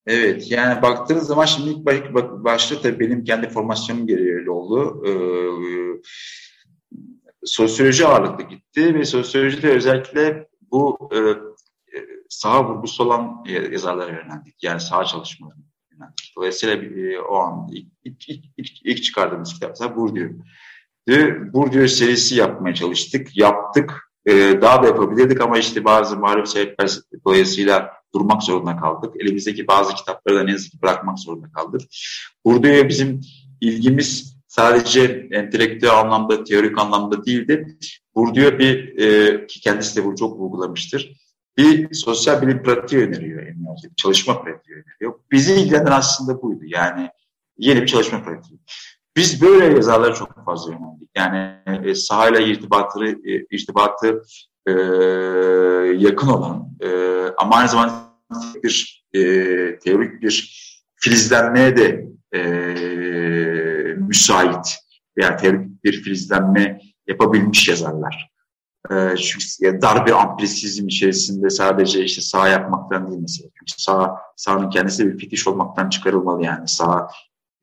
Evet 0.07 0.51
yani 0.51 0.81
baktığınız 0.81 1.27
zaman 1.27 1.45
şimdi 1.45 1.69
ilk 1.69 1.85
baş, 1.85 2.23
başta 2.23 2.81
tabii 2.81 2.99
benim 2.99 3.23
kendi 3.23 3.49
formasyonum 3.49 4.07
gereği 4.07 4.35
öyle 4.35 4.51
oldu. 4.51 5.03
Ee, 5.07 5.11
sosyoloji 7.43 8.07
ağırlıklı 8.07 8.43
gitti 8.43 8.95
ve 8.95 9.05
sosyolojide 9.05 9.69
özellikle 9.69 10.47
bu 10.71 11.09
e, 11.13 11.19
saha 12.29 12.69
vurgusu 12.69 13.03
olan 13.03 13.45
yazarlara 13.71 14.11
yöneldik. 14.11 14.63
Yani 14.63 14.79
saha 14.79 15.05
çalışmaları 15.05 15.70
yöneldik. 16.01 16.33
Dolayısıyla 16.37 16.75
e, 16.75 17.19
o 17.19 17.35
an 17.35 17.69
ilk, 17.71 17.87
ilk, 18.03 18.29
ilk, 18.29 18.45
ilk, 18.57 18.85
ilk 18.85 19.03
çıkardığımız 19.03 19.53
kitap 19.53 19.69
mesela 19.69 19.95
Bourdieu. 19.95 20.29
Bourdieu 21.53 21.87
serisi 21.87 22.35
yapmaya 22.35 22.75
çalıştık. 22.75 23.37
Yaptık. 23.37 24.11
E, 24.25 24.61
daha 24.61 24.83
da 24.83 24.87
yapabilirdik 24.87 25.41
ama 25.41 25.57
işte 25.57 25.85
bazı 25.85 26.17
malum 26.17 26.45
sebepler 26.45 26.89
dolayısıyla 27.25 27.91
durmak 28.13 28.43
zorunda 28.43 28.77
kaldık. 28.77 29.13
Elimizdeki 29.19 29.67
bazı 29.67 29.95
kitapları 29.95 30.35
da 30.35 30.43
ne 30.43 30.51
yazık 30.51 30.71
ki 30.71 30.81
bırakmak 30.81 31.19
zorunda 31.19 31.51
kaldık. 31.51 31.81
Bourdieu'ya 32.45 32.89
bizim 32.89 33.21
ilgimiz 33.61 34.37
sadece 34.47 35.27
entelektüel 35.31 35.99
anlamda, 35.99 36.43
teorik 36.43 36.77
anlamda 36.77 37.25
değildi. 37.25 37.77
Bourdieu 38.15 38.59
bir, 38.59 38.97
e, 38.97 39.47
ki 39.47 39.61
kendisi 39.61 39.95
de 39.95 40.05
bunu 40.05 40.15
çok 40.15 40.39
vurgulamıştır, 40.39 41.20
bir 41.57 41.93
sosyal 41.93 42.41
bilim 42.41 42.63
pratiği 42.63 43.01
öneriyor. 43.01 43.43
Yani 43.43 43.55
çalışma 43.97 44.41
pratiği 44.43 44.77
öneriyor. 44.77 45.19
Bizi 45.31 45.53
ilgilenen 45.53 45.91
aslında 45.91 46.41
buydu. 46.41 46.61
Yani 46.65 47.09
yeni 47.57 47.81
bir 47.81 47.87
çalışma 47.87 48.23
pratiği. 48.23 48.59
Biz 49.15 49.41
böyle 49.41 49.65
yazarlara 49.75 50.13
çok 50.13 50.45
fazla 50.45 50.73
yöneldik. 50.73 51.09
Yani 51.15 51.57
e, 51.89 51.95
sahayla 51.95 52.39
irtibatı, 52.39 53.05
e, 53.05 53.45
irtibatı 53.51 54.23
e, 54.67 54.71
yakın 55.97 56.27
olan 56.27 56.69
e, 56.81 56.89
ama 57.37 57.55
aynı 57.55 57.69
zamanda 57.69 58.11
bir 58.63 59.05
e, 59.13 59.19
teorik 59.79 60.21
bir 60.21 60.61
filizlenmeye 60.95 61.77
de 61.77 62.07
e, 62.35 62.41
müsait 63.97 64.77
veya 65.17 65.37
teorik 65.37 65.83
bir 65.83 66.03
filizlenme 66.03 66.79
yapabilmiş 67.07 67.67
yazarlar. 67.67 68.30
E, 68.91 69.15
çünkü 69.17 69.81
dar 69.81 70.05
bir 70.05 70.11
amplesizm 70.21 70.87
içerisinde 70.87 71.49
sadece 71.49 72.03
işte 72.03 72.21
sağ 72.21 72.47
yapmaktan 72.47 73.07
değil 73.07 73.19
mesela. 73.21 73.49
Çünkü 73.59 73.83
sağ, 73.83 74.15
sağın 74.35 74.69
kendisi 74.69 75.07
bir 75.07 75.19
fetiş 75.19 75.47
olmaktan 75.47 75.89
çıkarılmalı 75.89 76.43
yani. 76.45 76.67
Sağ 76.67 77.07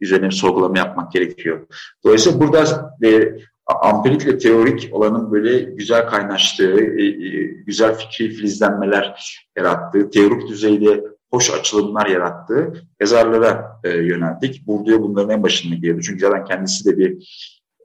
üzerine 0.01 0.31
sorgulama 0.31 0.79
yapmak 0.79 1.13
gerekiyor. 1.13 1.67
Dolayısıyla 2.05 2.41
burada 2.41 2.91
e, 3.05 3.39
ampirikle 3.83 4.39
teorik 4.39 4.89
olanın 4.93 5.33
böyle 5.33 5.61
güzel 5.61 6.09
kaynaştığı, 6.09 6.81
e, 6.81 7.05
e, 7.07 7.45
güzel 7.67 7.95
fikri 7.95 8.31
filizlenmeler 8.31 9.37
yarattığı, 9.57 10.11
teorik 10.11 10.49
düzeyde 10.49 11.05
hoş 11.31 11.51
açılımlar 11.51 12.07
yarattığı 12.07 12.73
yazarlara 13.01 13.81
e, 13.85 13.91
yöneldik. 13.91 14.67
Bourdieu 14.67 15.03
bunların 15.03 15.31
en 15.31 15.43
başında 15.43 15.75
geliyordu. 15.75 16.03
Çünkü 16.03 16.21
zaten 16.21 16.45
kendisi 16.45 16.85
de 16.85 16.99
bir 16.99 17.29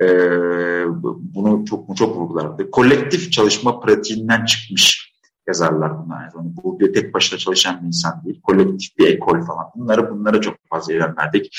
e, 0.03 1.03
bunu 1.35 1.65
çok 1.65 1.97
çok 1.97 2.17
vurgulardı. 2.17 2.71
Kolektif 2.71 3.31
çalışma 3.31 3.79
pratiğinden 3.79 4.45
çıkmış 4.45 5.13
yazarlar 5.47 6.05
bunlar. 6.05 6.21
Yani 6.21 6.57
Bourdieu 6.57 6.91
tek 6.91 7.13
başına 7.13 7.39
çalışan 7.39 7.81
bir 7.81 7.87
insan 7.87 8.21
değil. 8.25 8.41
Kolektif 8.41 8.97
bir 8.97 9.07
ekol 9.07 9.41
falan. 9.41 9.65
Bunları 9.75 10.11
bunlara 10.11 10.41
çok 10.41 10.55
fazla 10.69 10.93
yöneldik. 10.93 11.57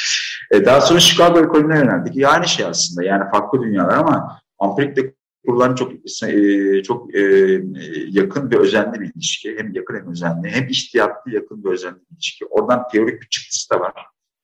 E, 0.51 0.65
daha 0.65 0.81
sonra 0.81 1.01
Chicago 1.01 1.41
ekolüne 1.41 1.79
yöneldik. 1.79 2.17
Yani 2.17 2.49
şey 2.49 2.67
aslında 2.67 3.07
yani 3.07 3.31
farklı 3.31 3.63
dünyalar 3.63 3.99
ama 3.99 4.39
Amperik'te 4.59 5.15
kurulan 5.47 5.75
çok 5.75 5.93
e, 6.23 6.83
çok 6.83 7.15
e, 7.15 7.21
yakın 8.09 8.51
ve 8.51 8.59
özenli 8.59 9.01
bir 9.01 9.13
ilişki. 9.15 9.57
Hem 9.59 9.73
yakın 9.73 9.95
hem 9.95 10.11
özenli. 10.11 10.51
Hem 10.51 10.69
ihtiyatlı 10.69 11.31
yakın 11.31 11.65
ve 11.65 11.69
özenli 11.71 11.97
bir 11.97 12.17
ilişki. 12.17 12.47
Oradan 12.47 12.89
teorik 12.93 13.23
bir 13.23 13.29
çıktısı 13.29 13.71
da 13.71 13.81
var 13.81 13.93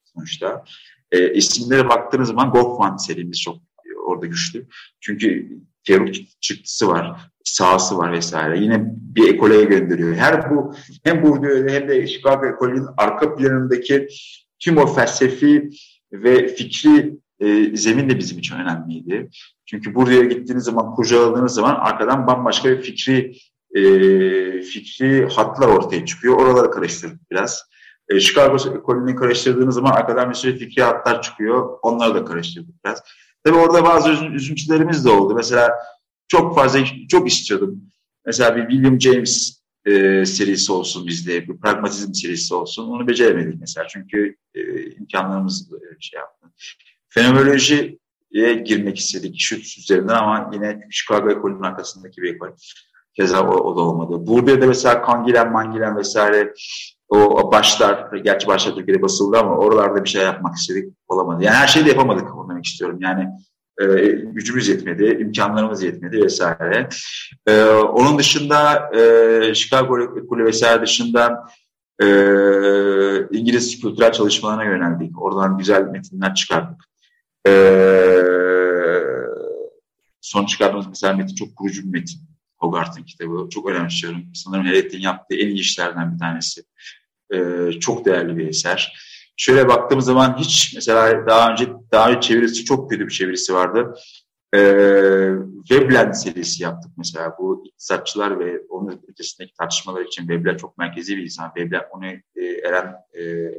sonuçta. 0.05 0.65
E, 1.13 1.33
isimlere 1.33 1.89
baktığınız 1.89 2.29
zaman 2.29 2.51
Goffman 2.51 2.97
serimiz 2.97 3.41
çok 3.41 3.57
orada 4.11 4.27
güçlü. 4.27 4.67
Çünkü 5.01 5.49
teorik 5.85 6.43
çıktısı 6.43 6.89
var, 6.89 7.31
sahası 7.45 7.99
var 7.99 8.13
vesaire. 8.13 8.59
Yine 8.59 8.85
bir 8.97 9.35
ekole 9.35 9.65
gönderiyor. 9.65 10.15
Her 10.15 10.51
bu 10.51 10.75
hem 11.05 11.23
Bourdieu'de 11.23 11.73
hem 11.73 11.89
de 11.89 12.07
Chicago 12.07 12.47
ekolünün 12.47 12.87
arka 12.97 13.37
planındaki 13.37 14.09
tüm 14.59 14.77
o 14.79 14.87
felsefi 14.87 15.71
ve 16.13 16.47
fikri 16.49 17.19
e, 17.41 17.77
zemin 17.77 18.11
de 18.11 18.19
bizim 18.19 18.39
için 18.39 18.57
önemliydi. 18.57 19.31
Çünkü 19.67 19.95
buraya 19.95 20.23
gittiğiniz 20.23 20.65
zaman, 20.65 20.95
kurcaladığınız 20.95 21.55
zaman 21.55 21.75
arkadan 21.75 22.27
bambaşka 22.27 22.71
bir 22.71 22.83
fikri 22.83 23.37
e, 23.75 23.83
fikri 24.63 25.27
hatlar 25.27 25.69
ortaya 25.69 26.07
çıkıyor. 26.07 26.37
Oraları 26.37 26.71
karıştırdık 26.71 27.31
biraz. 27.31 27.63
E, 28.09 28.21
Chicago 28.21 28.77
ekolünü 28.79 29.17
karıştırdığınız 29.17 29.75
zaman 29.75 29.93
arkadan 29.93 30.31
bir 30.31 30.35
sürü 30.35 30.59
fikri 30.59 30.83
hatlar 30.83 31.23
çıkıyor. 31.23 31.79
Onları 31.83 32.15
da 32.15 32.25
karıştırdık 32.25 32.85
biraz. 32.85 33.03
Tabii 33.45 33.57
orada 33.59 33.85
bazı 33.85 34.11
üzüntülerimiz 34.11 35.05
de 35.05 35.11
oldu. 35.11 35.35
Mesela 35.35 35.71
çok 36.29 36.55
fazla, 36.55 36.81
çok 37.09 37.29
istiyordum. 37.29 37.81
Mesela 38.27 38.57
bir 38.57 38.69
William 38.69 39.01
James 39.01 39.61
e, 39.87 40.25
serisi 40.27 40.73
olsun 40.73 41.07
bizde, 41.07 41.49
bir 41.49 41.57
pragmatizm 41.57 42.13
serisi 42.13 42.55
olsun. 42.55 42.89
Onu 42.89 43.09
beceremedik 43.09 43.61
mesela 43.61 43.87
çünkü 43.89 44.37
e, 44.55 44.91
imkanlarımız 44.91 45.73
e, 45.73 46.01
şey 46.01 46.21
yaptı. 46.21 46.47
Fenomenolojiye 47.09 47.99
girmek 48.65 48.99
istedik 48.99 49.35
şu 49.39 49.57
üzerinden 49.57 50.15
ama 50.15 50.51
yine 50.53 50.81
Chicago 50.91 51.31
ekolünün 51.31 51.63
arkasındaki 51.63 52.23
bir 52.23 52.35
ekol. 52.35 52.49
Keza 53.17 53.43
o, 53.43 53.55
o 53.55 53.77
da 53.77 53.81
olmadı. 53.81 54.27
Burada 54.27 54.61
da 54.61 54.67
mesela 54.67 55.03
Kangilen, 55.03 55.53
Mangilen 55.53 55.97
vesaire 55.97 56.55
o 57.09 57.53
başlar, 57.53 58.17
gerçi 58.17 58.47
başlar 58.47 58.75
Türkiye'de 58.75 59.03
basıldı 59.03 59.39
ama 59.39 59.57
oralarda 59.57 60.05
bir 60.05 60.09
şey 60.09 60.23
yapmak 60.23 60.57
istedik, 60.57 60.95
olamadı. 61.09 61.45
Yani 61.45 61.57
her 61.57 61.67
şeyi 61.67 61.85
de 61.85 61.89
yapamadık, 61.89 62.37
onu 62.37 62.50
demek 62.61 62.67
istiyorum. 62.67 62.99
Yani 63.01 63.29
e, 63.81 63.87
gücümüz 64.33 64.69
yetmedi, 64.69 65.19
imkanlarımız 65.21 65.83
yetmedi 65.83 66.23
vesaire. 66.23 66.89
E, 67.47 67.65
onun 67.71 68.19
dışında 68.19 68.91
e, 68.97 69.55
Chicago 69.55 70.19
Ekolü 70.19 70.45
vesaire 70.45 70.83
dışında 70.83 71.45
e, 72.03 72.07
İngiliz 73.39 73.81
kültürel 73.81 74.13
çalışmalarına 74.13 74.65
yöneldik. 74.65 75.23
Oradan 75.23 75.59
güzel 75.59 75.83
metinler 75.83 76.35
çıkardık. 76.35 76.85
E, 77.47 77.53
son 80.21 80.47
çıkardığımız 80.47 80.87
mesela 80.87 81.13
metin 81.13 81.35
çok 81.35 81.57
kurucu 81.57 81.83
bir 81.83 81.99
metin. 81.99 82.21
Hogarth'ın 82.59 83.03
kitabı. 83.03 83.49
Çok 83.51 83.69
önemsiyorum. 83.69 84.23
Sanırım 84.35 84.67
Heret'in 84.67 85.01
yaptığı 85.01 85.35
en 85.35 85.47
iyi 85.47 85.61
işlerden 85.61 86.15
bir 86.15 86.19
tanesi. 86.19 86.63
Ee, 87.35 87.73
çok 87.81 88.05
değerli 88.05 88.37
bir 88.37 88.49
eser. 88.49 88.97
Şöyle 89.41 89.69
baktığım 89.69 90.01
zaman 90.01 90.37
hiç 90.39 90.73
mesela 90.75 91.27
daha 91.27 91.53
önce 91.53 91.69
daha 91.93 92.11
önce 92.11 92.21
çevirisi 92.21 92.65
çok 92.65 92.91
kötü 92.91 93.07
bir 93.07 93.13
çevirisi 93.13 93.55
vardı. 93.55 93.95
Ee, 94.55 94.61
Veblen 95.71 96.13
serisi 96.13 96.63
yaptık 96.63 96.93
mesela. 96.97 97.37
Bu 97.39 97.63
iktisatçılar 97.67 98.39
ve 98.39 98.61
onun 98.69 99.03
ötesindeki 99.09 99.55
tartışmalar 99.55 100.05
için 100.05 100.29
Veblen 100.29 100.57
çok 100.57 100.79
merkezi 100.79 101.17
bir 101.17 101.23
insan. 101.23 101.53
Veblen 101.57 101.83
onu 101.93 102.07
e, 102.07 102.45
Eren 102.65 102.95
e, 103.15 103.51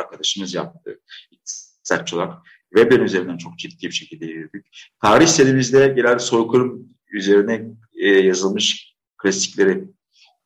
arkadaşımız 0.00 0.54
yaptı 0.54 1.00
iktisatçılar. 1.30 2.30
Veblen 2.76 3.00
üzerinden 3.00 3.36
çok 3.36 3.58
ciddi 3.58 3.86
bir 3.86 3.94
şekilde 3.94 4.26
yürüdük. 4.26 4.66
Tarih 5.02 5.26
serimizde 5.26 5.88
genelde 5.88 6.18
soykırım 6.18 6.88
üzerine 7.12 7.66
e, 7.94 8.08
yazılmış 8.08 8.94
klasikleri 9.16 9.84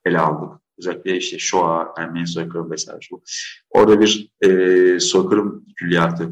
ele 0.04 0.18
aldık. 0.18 0.67
Özellikle 0.78 1.16
işte 1.16 1.38
Shoah, 1.38 1.86
Ermeni 1.98 2.26
soykırım 2.26 2.70
vesaire 2.70 2.98
şu. 3.00 3.22
Orada 3.70 4.00
bir 4.00 4.30
e, 4.42 5.00
soykırım 5.00 5.64
külliyatı 5.76 6.30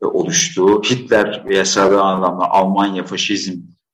oluştu. 0.00 0.82
Hitler 0.82 1.44
ve 1.48 1.64
sabi 1.64 1.96
anlamda 1.96 2.50
Almanya 2.50 3.04
faşizm 3.04 3.52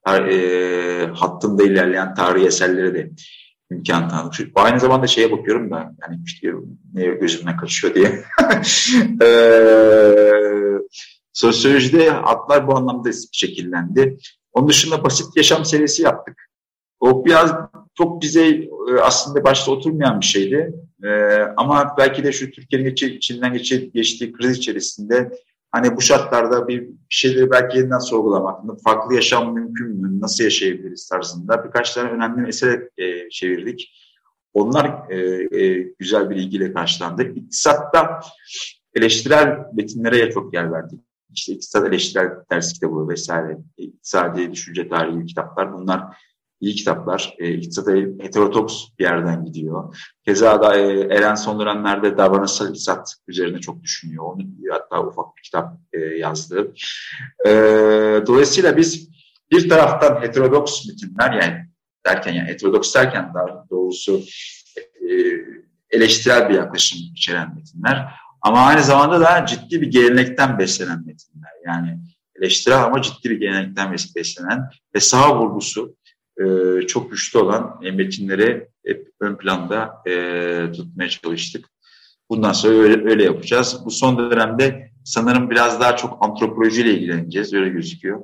e, 0.08 1.10
hattında 1.14 1.62
ilerleyen 1.62 2.14
tarihi 2.14 2.46
eserleri 2.46 2.94
de 2.94 3.10
imkan 3.70 4.08
tanıdık. 4.08 4.50
Aynı 4.54 4.80
zamanda 4.80 5.06
şeye 5.06 5.32
bakıyorum 5.32 5.70
da 5.70 5.76
yani 6.02 6.20
işte 6.26 6.52
ne 6.94 7.06
gözümden 7.06 7.56
kaçıyor 7.56 7.94
diye. 7.94 8.06
e, 9.22 9.28
sosyolojide 11.32 12.10
hatlar 12.10 12.66
bu 12.66 12.76
anlamda 12.76 13.10
şekillendi. 13.32 14.18
Onun 14.52 14.68
dışında 14.68 15.04
basit 15.04 15.36
yaşam 15.36 15.64
serisi 15.64 16.02
yaptık. 16.02 16.50
O 17.00 17.24
biraz 17.24 17.54
çok 17.94 18.22
bize 18.22 18.48
e, 18.48 18.68
aslında 19.02 19.44
başta 19.44 19.72
oturmayan 19.72 20.20
bir 20.20 20.26
şeydi. 20.26 20.74
E, 21.04 21.10
ama 21.56 21.94
belki 21.98 22.24
de 22.24 22.32
şu 22.32 22.50
Türkiye'nin 22.50 22.90
içinden 22.90 23.52
geçtiği 23.94 24.32
kriz 24.32 24.58
içerisinde 24.58 25.30
hani 25.70 25.96
bu 25.96 26.00
şartlarda 26.00 26.68
bir 26.68 26.88
şeyleri 27.08 27.50
belki 27.50 27.78
yeniden 27.78 27.98
sorgulamak, 27.98 28.82
farklı 28.84 29.14
yaşam 29.14 29.54
mümkün 29.54 29.88
mü, 29.88 30.20
nasıl 30.20 30.44
yaşayabiliriz 30.44 31.08
tarzında 31.08 31.64
birkaç 31.64 31.94
tane 31.94 32.10
önemli 32.10 32.40
mesele 32.40 32.88
e, 32.98 33.30
çevirdik. 33.30 33.96
Onlar 34.54 35.08
güzel 35.98 36.30
bir 36.30 36.36
ilgiyle 36.36 36.72
karşılandı. 36.72 37.22
İktisatta 37.22 38.20
eleştirel 38.94 39.58
metinlere 39.74 40.30
çok 40.30 40.54
yer 40.54 40.72
verdik. 40.72 41.00
İşte 41.34 41.52
iktisat 41.52 41.88
eleştirel 41.88 42.30
ders 42.50 42.72
kitabı 42.72 43.08
vesaire, 43.08 43.58
iktisadi 43.76 44.52
düşünce 44.52 44.88
tarihi 44.88 45.26
kitaplar 45.26 45.72
bunlar 45.72 46.16
iyi 46.60 46.74
kitaplar. 46.74 47.34
E, 47.38 47.50
iktisada 47.50 47.90
heterotoks 48.24 48.84
bir 48.98 49.04
yerden 49.04 49.44
gidiyor. 49.44 49.96
Keza 50.24 50.62
da 50.62 50.78
e, 50.78 51.00
Eren 51.00 51.34
son 51.34 51.60
dönemlerde 51.60 52.18
davranışsal 52.18 52.68
iktisat 52.68 53.14
üzerine 53.28 53.60
çok 53.60 53.82
düşünüyor. 53.82 54.24
Onu 54.24 54.42
hatta 54.70 55.06
ufak 55.06 55.36
bir 55.36 55.42
kitap 55.42 55.72
e, 55.92 55.98
yazdı. 55.98 56.74
E, 57.46 57.50
dolayısıyla 58.26 58.76
biz 58.76 59.10
bir 59.50 59.68
taraftan 59.68 60.22
heterodoks 60.22 60.86
metinler 60.86 61.32
yani 61.32 61.66
derken 62.06 62.32
yani 62.32 62.48
heterodoks 62.48 62.94
derken 62.94 63.32
daha 63.34 63.66
doğrusu 63.70 64.20
e, 64.76 65.08
eleştirel 65.90 66.48
bir 66.48 66.54
yaklaşım 66.54 66.98
içeren 67.14 67.54
metinler 67.54 68.14
ama 68.42 68.60
aynı 68.60 68.82
zamanda 68.82 69.20
da 69.20 69.46
ciddi 69.46 69.80
bir 69.80 69.86
gelenekten 69.86 70.58
beslenen 70.58 71.06
metinler. 71.06 71.50
Yani 71.66 71.98
eleştirel 72.40 72.84
ama 72.84 73.02
ciddi 73.02 73.30
bir 73.30 73.40
gelenekten 73.40 73.92
beslenen 73.92 74.68
ve 74.94 75.00
sağ 75.00 75.38
vurgusu 75.38 75.96
e, 76.40 76.86
çok 76.86 77.10
güçlü 77.10 77.38
olan 77.38 77.78
metinleri 77.80 78.68
hep 78.86 79.08
ön 79.20 79.36
planda 79.36 80.02
e, 80.08 80.72
tutmaya 80.72 81.08
çalıştık. 81.08 81.66
Bundan 82.30 82.52
sonra 82.52 82.74
öyle, 82.74 83.10
öyle 83.10 83.24
yapacağız. 83.24 83.80
Bu 83.84 83.90
son 83.90 84.30
dönemde 84.30 84.90
sanırım 85.04 85.50
biraz 85.50 85.80
daha 85.80 85.96
çok 85.96 86.24
antropolojiyle 86.24 86.94
ilgileneceğiz. 86.94 87.54
Öyle 87.54 87.68
gözüküyor. 87.68 88.22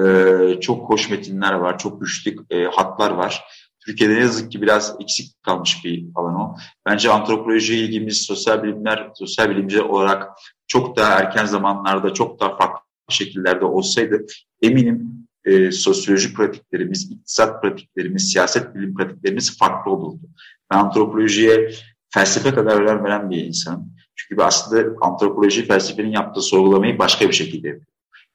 E, 0.00 0.60
çok 0.60 0.90
hoş 0.90 1.10
metinler 1.10 1.52
var, 1.52 1.78
çok 1.78 2.00
güçlü 2.00 2.36
e, 2.50 2.64
hatlar 2.64 3.10
var. 3.10 3.44
Türkiye'de 3.86 4.14
ne 4.14 4.20
yazık 4.20 4.52
ki 4.52 4.62
biraz 4.62 4.96
eksik 5.00 5.42
kalmış 5.42 5.84
bir 5.84 6.04
alan 6.14 6.34
o. 6.34 6.56
Bence 6.86 7.10
antropoloji 7.10 7.76
ilgimiz 7.76 8.22
sosyal 8.22 8.62
bilimler, 8.62 9.10
sosyal 9.14 9.50
bilimci 9.50 9.82
olarak 9.82 10.28
çok 10.66 10.96
daha 10.96 11.12
erken 11.12 11.46
zamanlarda 11.46 12.14
çok 12.14 12.40
daha 12.40 12.56
farklı 12.56 12.80
şekillerde 13.08 13.64
olsaydı 13.64 14.26
eminim 14.62 15.23
e, 15.44 15.70
sosyoloji 15.70 16.34
pratiklerimiz, 16.34 17.10
iktisat 17.12 17.62
pratiklerimiz, 17.62 18.32
siyaset 18.32 18.74
bilim 18.74 18.94
pratiklerimiz 18.94 19.58
farklı 19.58 19.90
olurdu. 19.90 20.22
Ben 20.70 20.78
antropolojiye 20.78 21.70
felsefe 22.14 22.54
kadar 22.54 22.80
önem 22.80 23.04
veren 23.04 23.30
bir 23.30 23.44
insanım. 23.44 23.94
Çünkü 24.16 24.42
aslında 24.42 24.96
antropoloji 25.00 25.66
felsefenin 25.66 26.12
yaptığı 26.12 26.42
sorgulamayı 26.42 26.98
başka 26.98 27.28
bir 27.28 27.34
şekilde 27.34 27.68
yapıyor. 27.68 27.86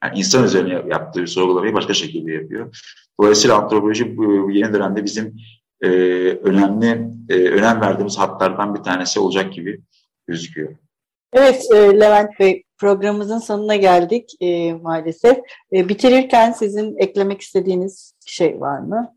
Yani 0.03 0.19
insan 0.19 0.43
üzerine 0.43 0.83
yaptığı 0.89 1.27
sorgulamayı 1.27 1.73
başka 1.73 1.93
şekilde 1.93 2.31
yapıyor. 2.31 2.77
Dolayısıyla 3.21 3.57
antropoloji 3.57 4.17
bu 4.17 4.51
yeni 4.51 4.73
dönemde 4.73 5.05
bizim 5.05 5.37
e, 5.81 5.87
önemli, 6.43 7.07
e, 7.29 7.33
önem 7.33 7.81
verdiğimiz 7.81 8.17
hatlardan 8.17 8.75
bir 8.75 8.79
tanesi 8.79 9.19
olacak 9.19 9.53
gibi 9.53 9.81
gözüküyor. 10.27 10.75
Evet 11.33 11.65
e, 11.73 11.75
Levent 11.75 12.39
Bey 12.39 12.63
programımızın 12.79 13.39
sonuna 13.39 13.75
geldik 13.75 14.29
e, 14.41 14.73
maalesef. 14.73 15.37
E, 15.73 15.89
bitirirken 15.89 16.51
sizin 16.51 16.97
eklemek 16.97 17.41
istediğiniz 17.41 18.13
şey 18.25 18.61
var 18.61 18.79
mı? 18.79 19.15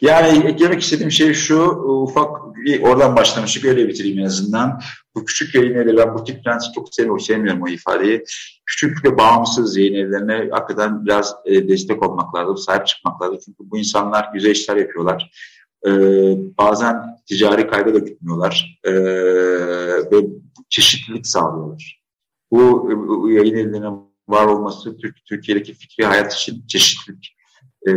Yani 0.00 0.46
eklemek 0.46 0.82
istediğim 0.82 1.10
şey 1.10 1.34
şu, 1.34 1.62
ufak 2.02 2.56
bir 2.56 2.82
oradan 2.82 3.16
başlamıştık, 3.16 3.64
öyle 3.64 3.88
bitireyim 3.88 4.18
en 4.18 4.24
azından. 4.24 4.80
Bu 5.14 5.24
küçük 5.24 5.54
yayın 5.54 5.74
evleri, 5.74 6.14
bu 6.14 6.24
tip 6.24 6.44
prensi 6.44 6.72
çok 6.72 6.94
sevmiyorum, 6.94 7.24
sevmiyorum 7.24 7.62
o 7.62 7.68
ifadeyi. 7.68 8.24
Küçük 8.66 9.04
ve 9.04 9.18
bağımsız 9.18 9.76
yayın 9.76 9.94
evlerine 9.94 10.48
hakikaten 10.50 11.06
biraz 11.06 11.34
e, 11.44 11.68
destek 11.68 12.02
olmak 12.02 12.34
lazım, 12.34 12.56
sahip 12.56 12.86
çıkmak 12.86 13.22
lazım. 13.22 13.38
Çünkü 13.44 13.70
bu 13.70 13.78
insanlar 13.78 14.30
güzel 14.34 14.50
işler 14.50 14.76
yapıyorlar. 14.76 15.30
Ee, 15.86 15.90
bazen 16.58 16.96
ticari 17.26 17.66
kayda 17.66 17.94
da 17.94 17.98
gitmiyorlar 17.98 18.80
ee, 18.84 18.92
ve 20.12 20.26
çeşitlilik 20.68 21.26
sağlıyorlar. 21.26 22.03
Bu, 22.50 22.90
yayın 23.30 23.56
evlerinin 23.56 23.98
var 24.28 24.46
olması 24.46 24.96
Türkiye'deki 25.28 25.74
fikri 25.74 26.04
hayat 26.04 26.34
için 26.34 26.66
çeşitlilik. 26.66 27.36
Ee, 27.86 27.92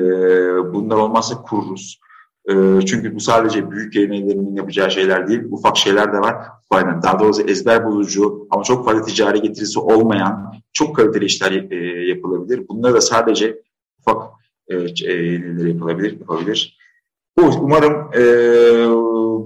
bunlar 0.74 0.96
olmazsa 0.96 1.42
kururuz. 1.42 2.00
E, 2.50 2.82
çünkü 2.86 3.16
bu 3.16 3.20
sadece 3.20 3.72
büyük 3.72 3.96
yayın 3.96 4.12
evlerinin 4.12 4.56
yapacağı 4.56 4.92
şeyler 4.92 5.28
değil, 5.28 5.44
ufak 5.52 5.78
şeyler 5.78 6.14
de 6.14 6.18
var. 6.18 6.36
Aynen. 6.70 7.02
Daha 7.02 7.20
doğrusu 7.20 7.42
ezber 7.42 7.86
bulucu 7.86 8.48
ama 8.52 8.64
çok 8.64 8.86
fazla 8.86 9.06
ticari 9.06 9.42
getirisi 9.42 9.80
olmayan 9.80 10.54
çok 10.74 10.96
kaliteli 10.96 11.26
işler 11.26 11.72
e, 11.72 12.08
yapılabilir. 12.08 12.68
Bunları 12.68 12.94
da 12.94 13.02
sadece 13.02 13.62
ufak 14.00 14.32
e, 14.68 14.76
e, 15.06 15.14
yapılabilir, 15.68 16.20
yapabilir. 16.20 16.78
Umarım 17.38 17.94
e, 18.14 18.24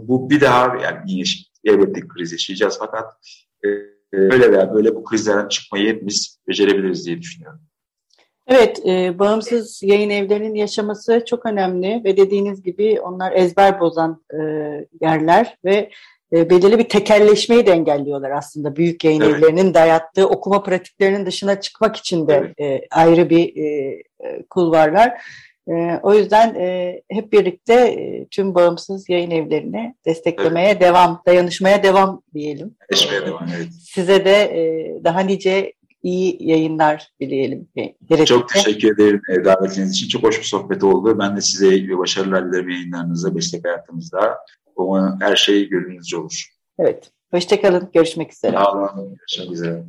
bu 0.07 0.29
bir 0.29 0.41
daha 0.41 0.75
yani 0.77 0.97
yine 1.05 1.23
elbette 1.63 2.07
kriz 2.07 2.31
yaşayacağız 2.31 2.77
fakat 2.79 3.13
e, 3.65 3.67
böyle 4.13 4.52
veya 4.52 4.74
böyle 4.74 4.95
bu 4.95 5.04
krizlerden 5.04 5.47
çıkmayı 5.47 5.89
hepimiz 5.89 6.39
becerebiliriz 6.47 7.06
diye 7.06 7.21
düşünüyorum. 7.21 7.60
Evet, 8.47 8.86
e, 8.86 9.19
bağımsız 9.19 9.84
yayın 9.84 10.10
evlerinin 10.10 10.56
yaşaması 10.56 11.24
çok 11.26 11.45
önemli 11.45 12.02
ve 12.04 12.17
dediğiniz 12.17 12.63
gibi 12.63 13.02
onlar 13.02 13.32
ezber 13.32 13.80
bozan 13.80 14.24
e, 14.34 14.38
yerler 15.02 15.58
ve 15.65 15.89
e, 16.34 16.50
belirli 16.50 16.80
bir 16.80 16.89
tekelleşmeyi 16.89 17.65
de 17.65 17.71
engelliyorlar 17.71 18.32
aslında 18.32 18.76
büyük 18.76 19.04
yayın 19.04 19.21
evet. 19.21 19.36
evlerinin 19.36 19.74
dayattığı 19.74 20.28
okuma 20.28 20.63
pratiklerinin 20.63 21.26
dışına 21.26 21.62
çıkmak 21.62 21.95
için 21.95 22.28
de 22.28 22.54
evet. 22.58 22.82
e, 22.84 22.88
ayrı 22.91 23.30
bir 23.30 23.56
e, 23.56 23.67
e 24.19 24.45
kulvarlar. 24.50 25.21
E, 25.67 26.00
o 26.04 26.13
yüzden 26.13 26.56
e, 26.56 27.02
hep 27.10 27.34
birlikte 27.34 27.74
e, 27.74 28.28
tüm 28.28 28.56
bağımsız 28.56 29.10
yayın 29.10 29.32
evlerini 29.32 29.95
desteklemeye 30.06 30.69
evet. 30.69 30.82
devam, 30.82 31.21
dayanışmaya 31.26 31.84
devam 31.84 32.21
diyelim. 32.34 32.76
Dayanışmaya 32.91 33.26
devam, 33.26 33.47
evet. 33.58 33.67
Size 33.82 34.26
de 34.26 34.32
e, 34.32 35.04
daha 35.04 35.19
nice 35.19 35.74
iyi 36.04 36.38
yayınlar 36.39 37.08
dileyelim. 37.21 37.67
Gerekirse. 37.76 38.26
Çok 38.26 38.50
teşekkür 38.50 38.93
ederim 38.93 39.21
davetiniz 39.45 39.91
için. 39.91 40.08
Çok 40.08 40.24
hoş 40.24 40.39
bir 40.39 40.45
sohbet 40.45 40.84
oldu. 40.84 41.19
Ben 41.19 41.38
de 41.38 41.41
size 41.41 41.76
iyi 41.76 41.97
başarılar 41.97 42.52
dilerim 42.52 42.69
yayınlarınızda, 42.69 43.32
meslek 43.32 43.65
hayatınızda. 43.65 44.38
Umarım 44.76 45.21
her 45.21 45.36
şey 45.36 45.69
gönlünüzce 45.69 46.17
olur. 46.17 46.45
Evet. 46.80 47.12
Hoşçakalın. 47.32 47.89
Görüşmek 47.93 48.34
üzere. 48.34 48.52
Sağ 48.52 48.71
olun. 48.71 49.15
Görüşmek 49.15 49.52
üzere. 49.52 49.84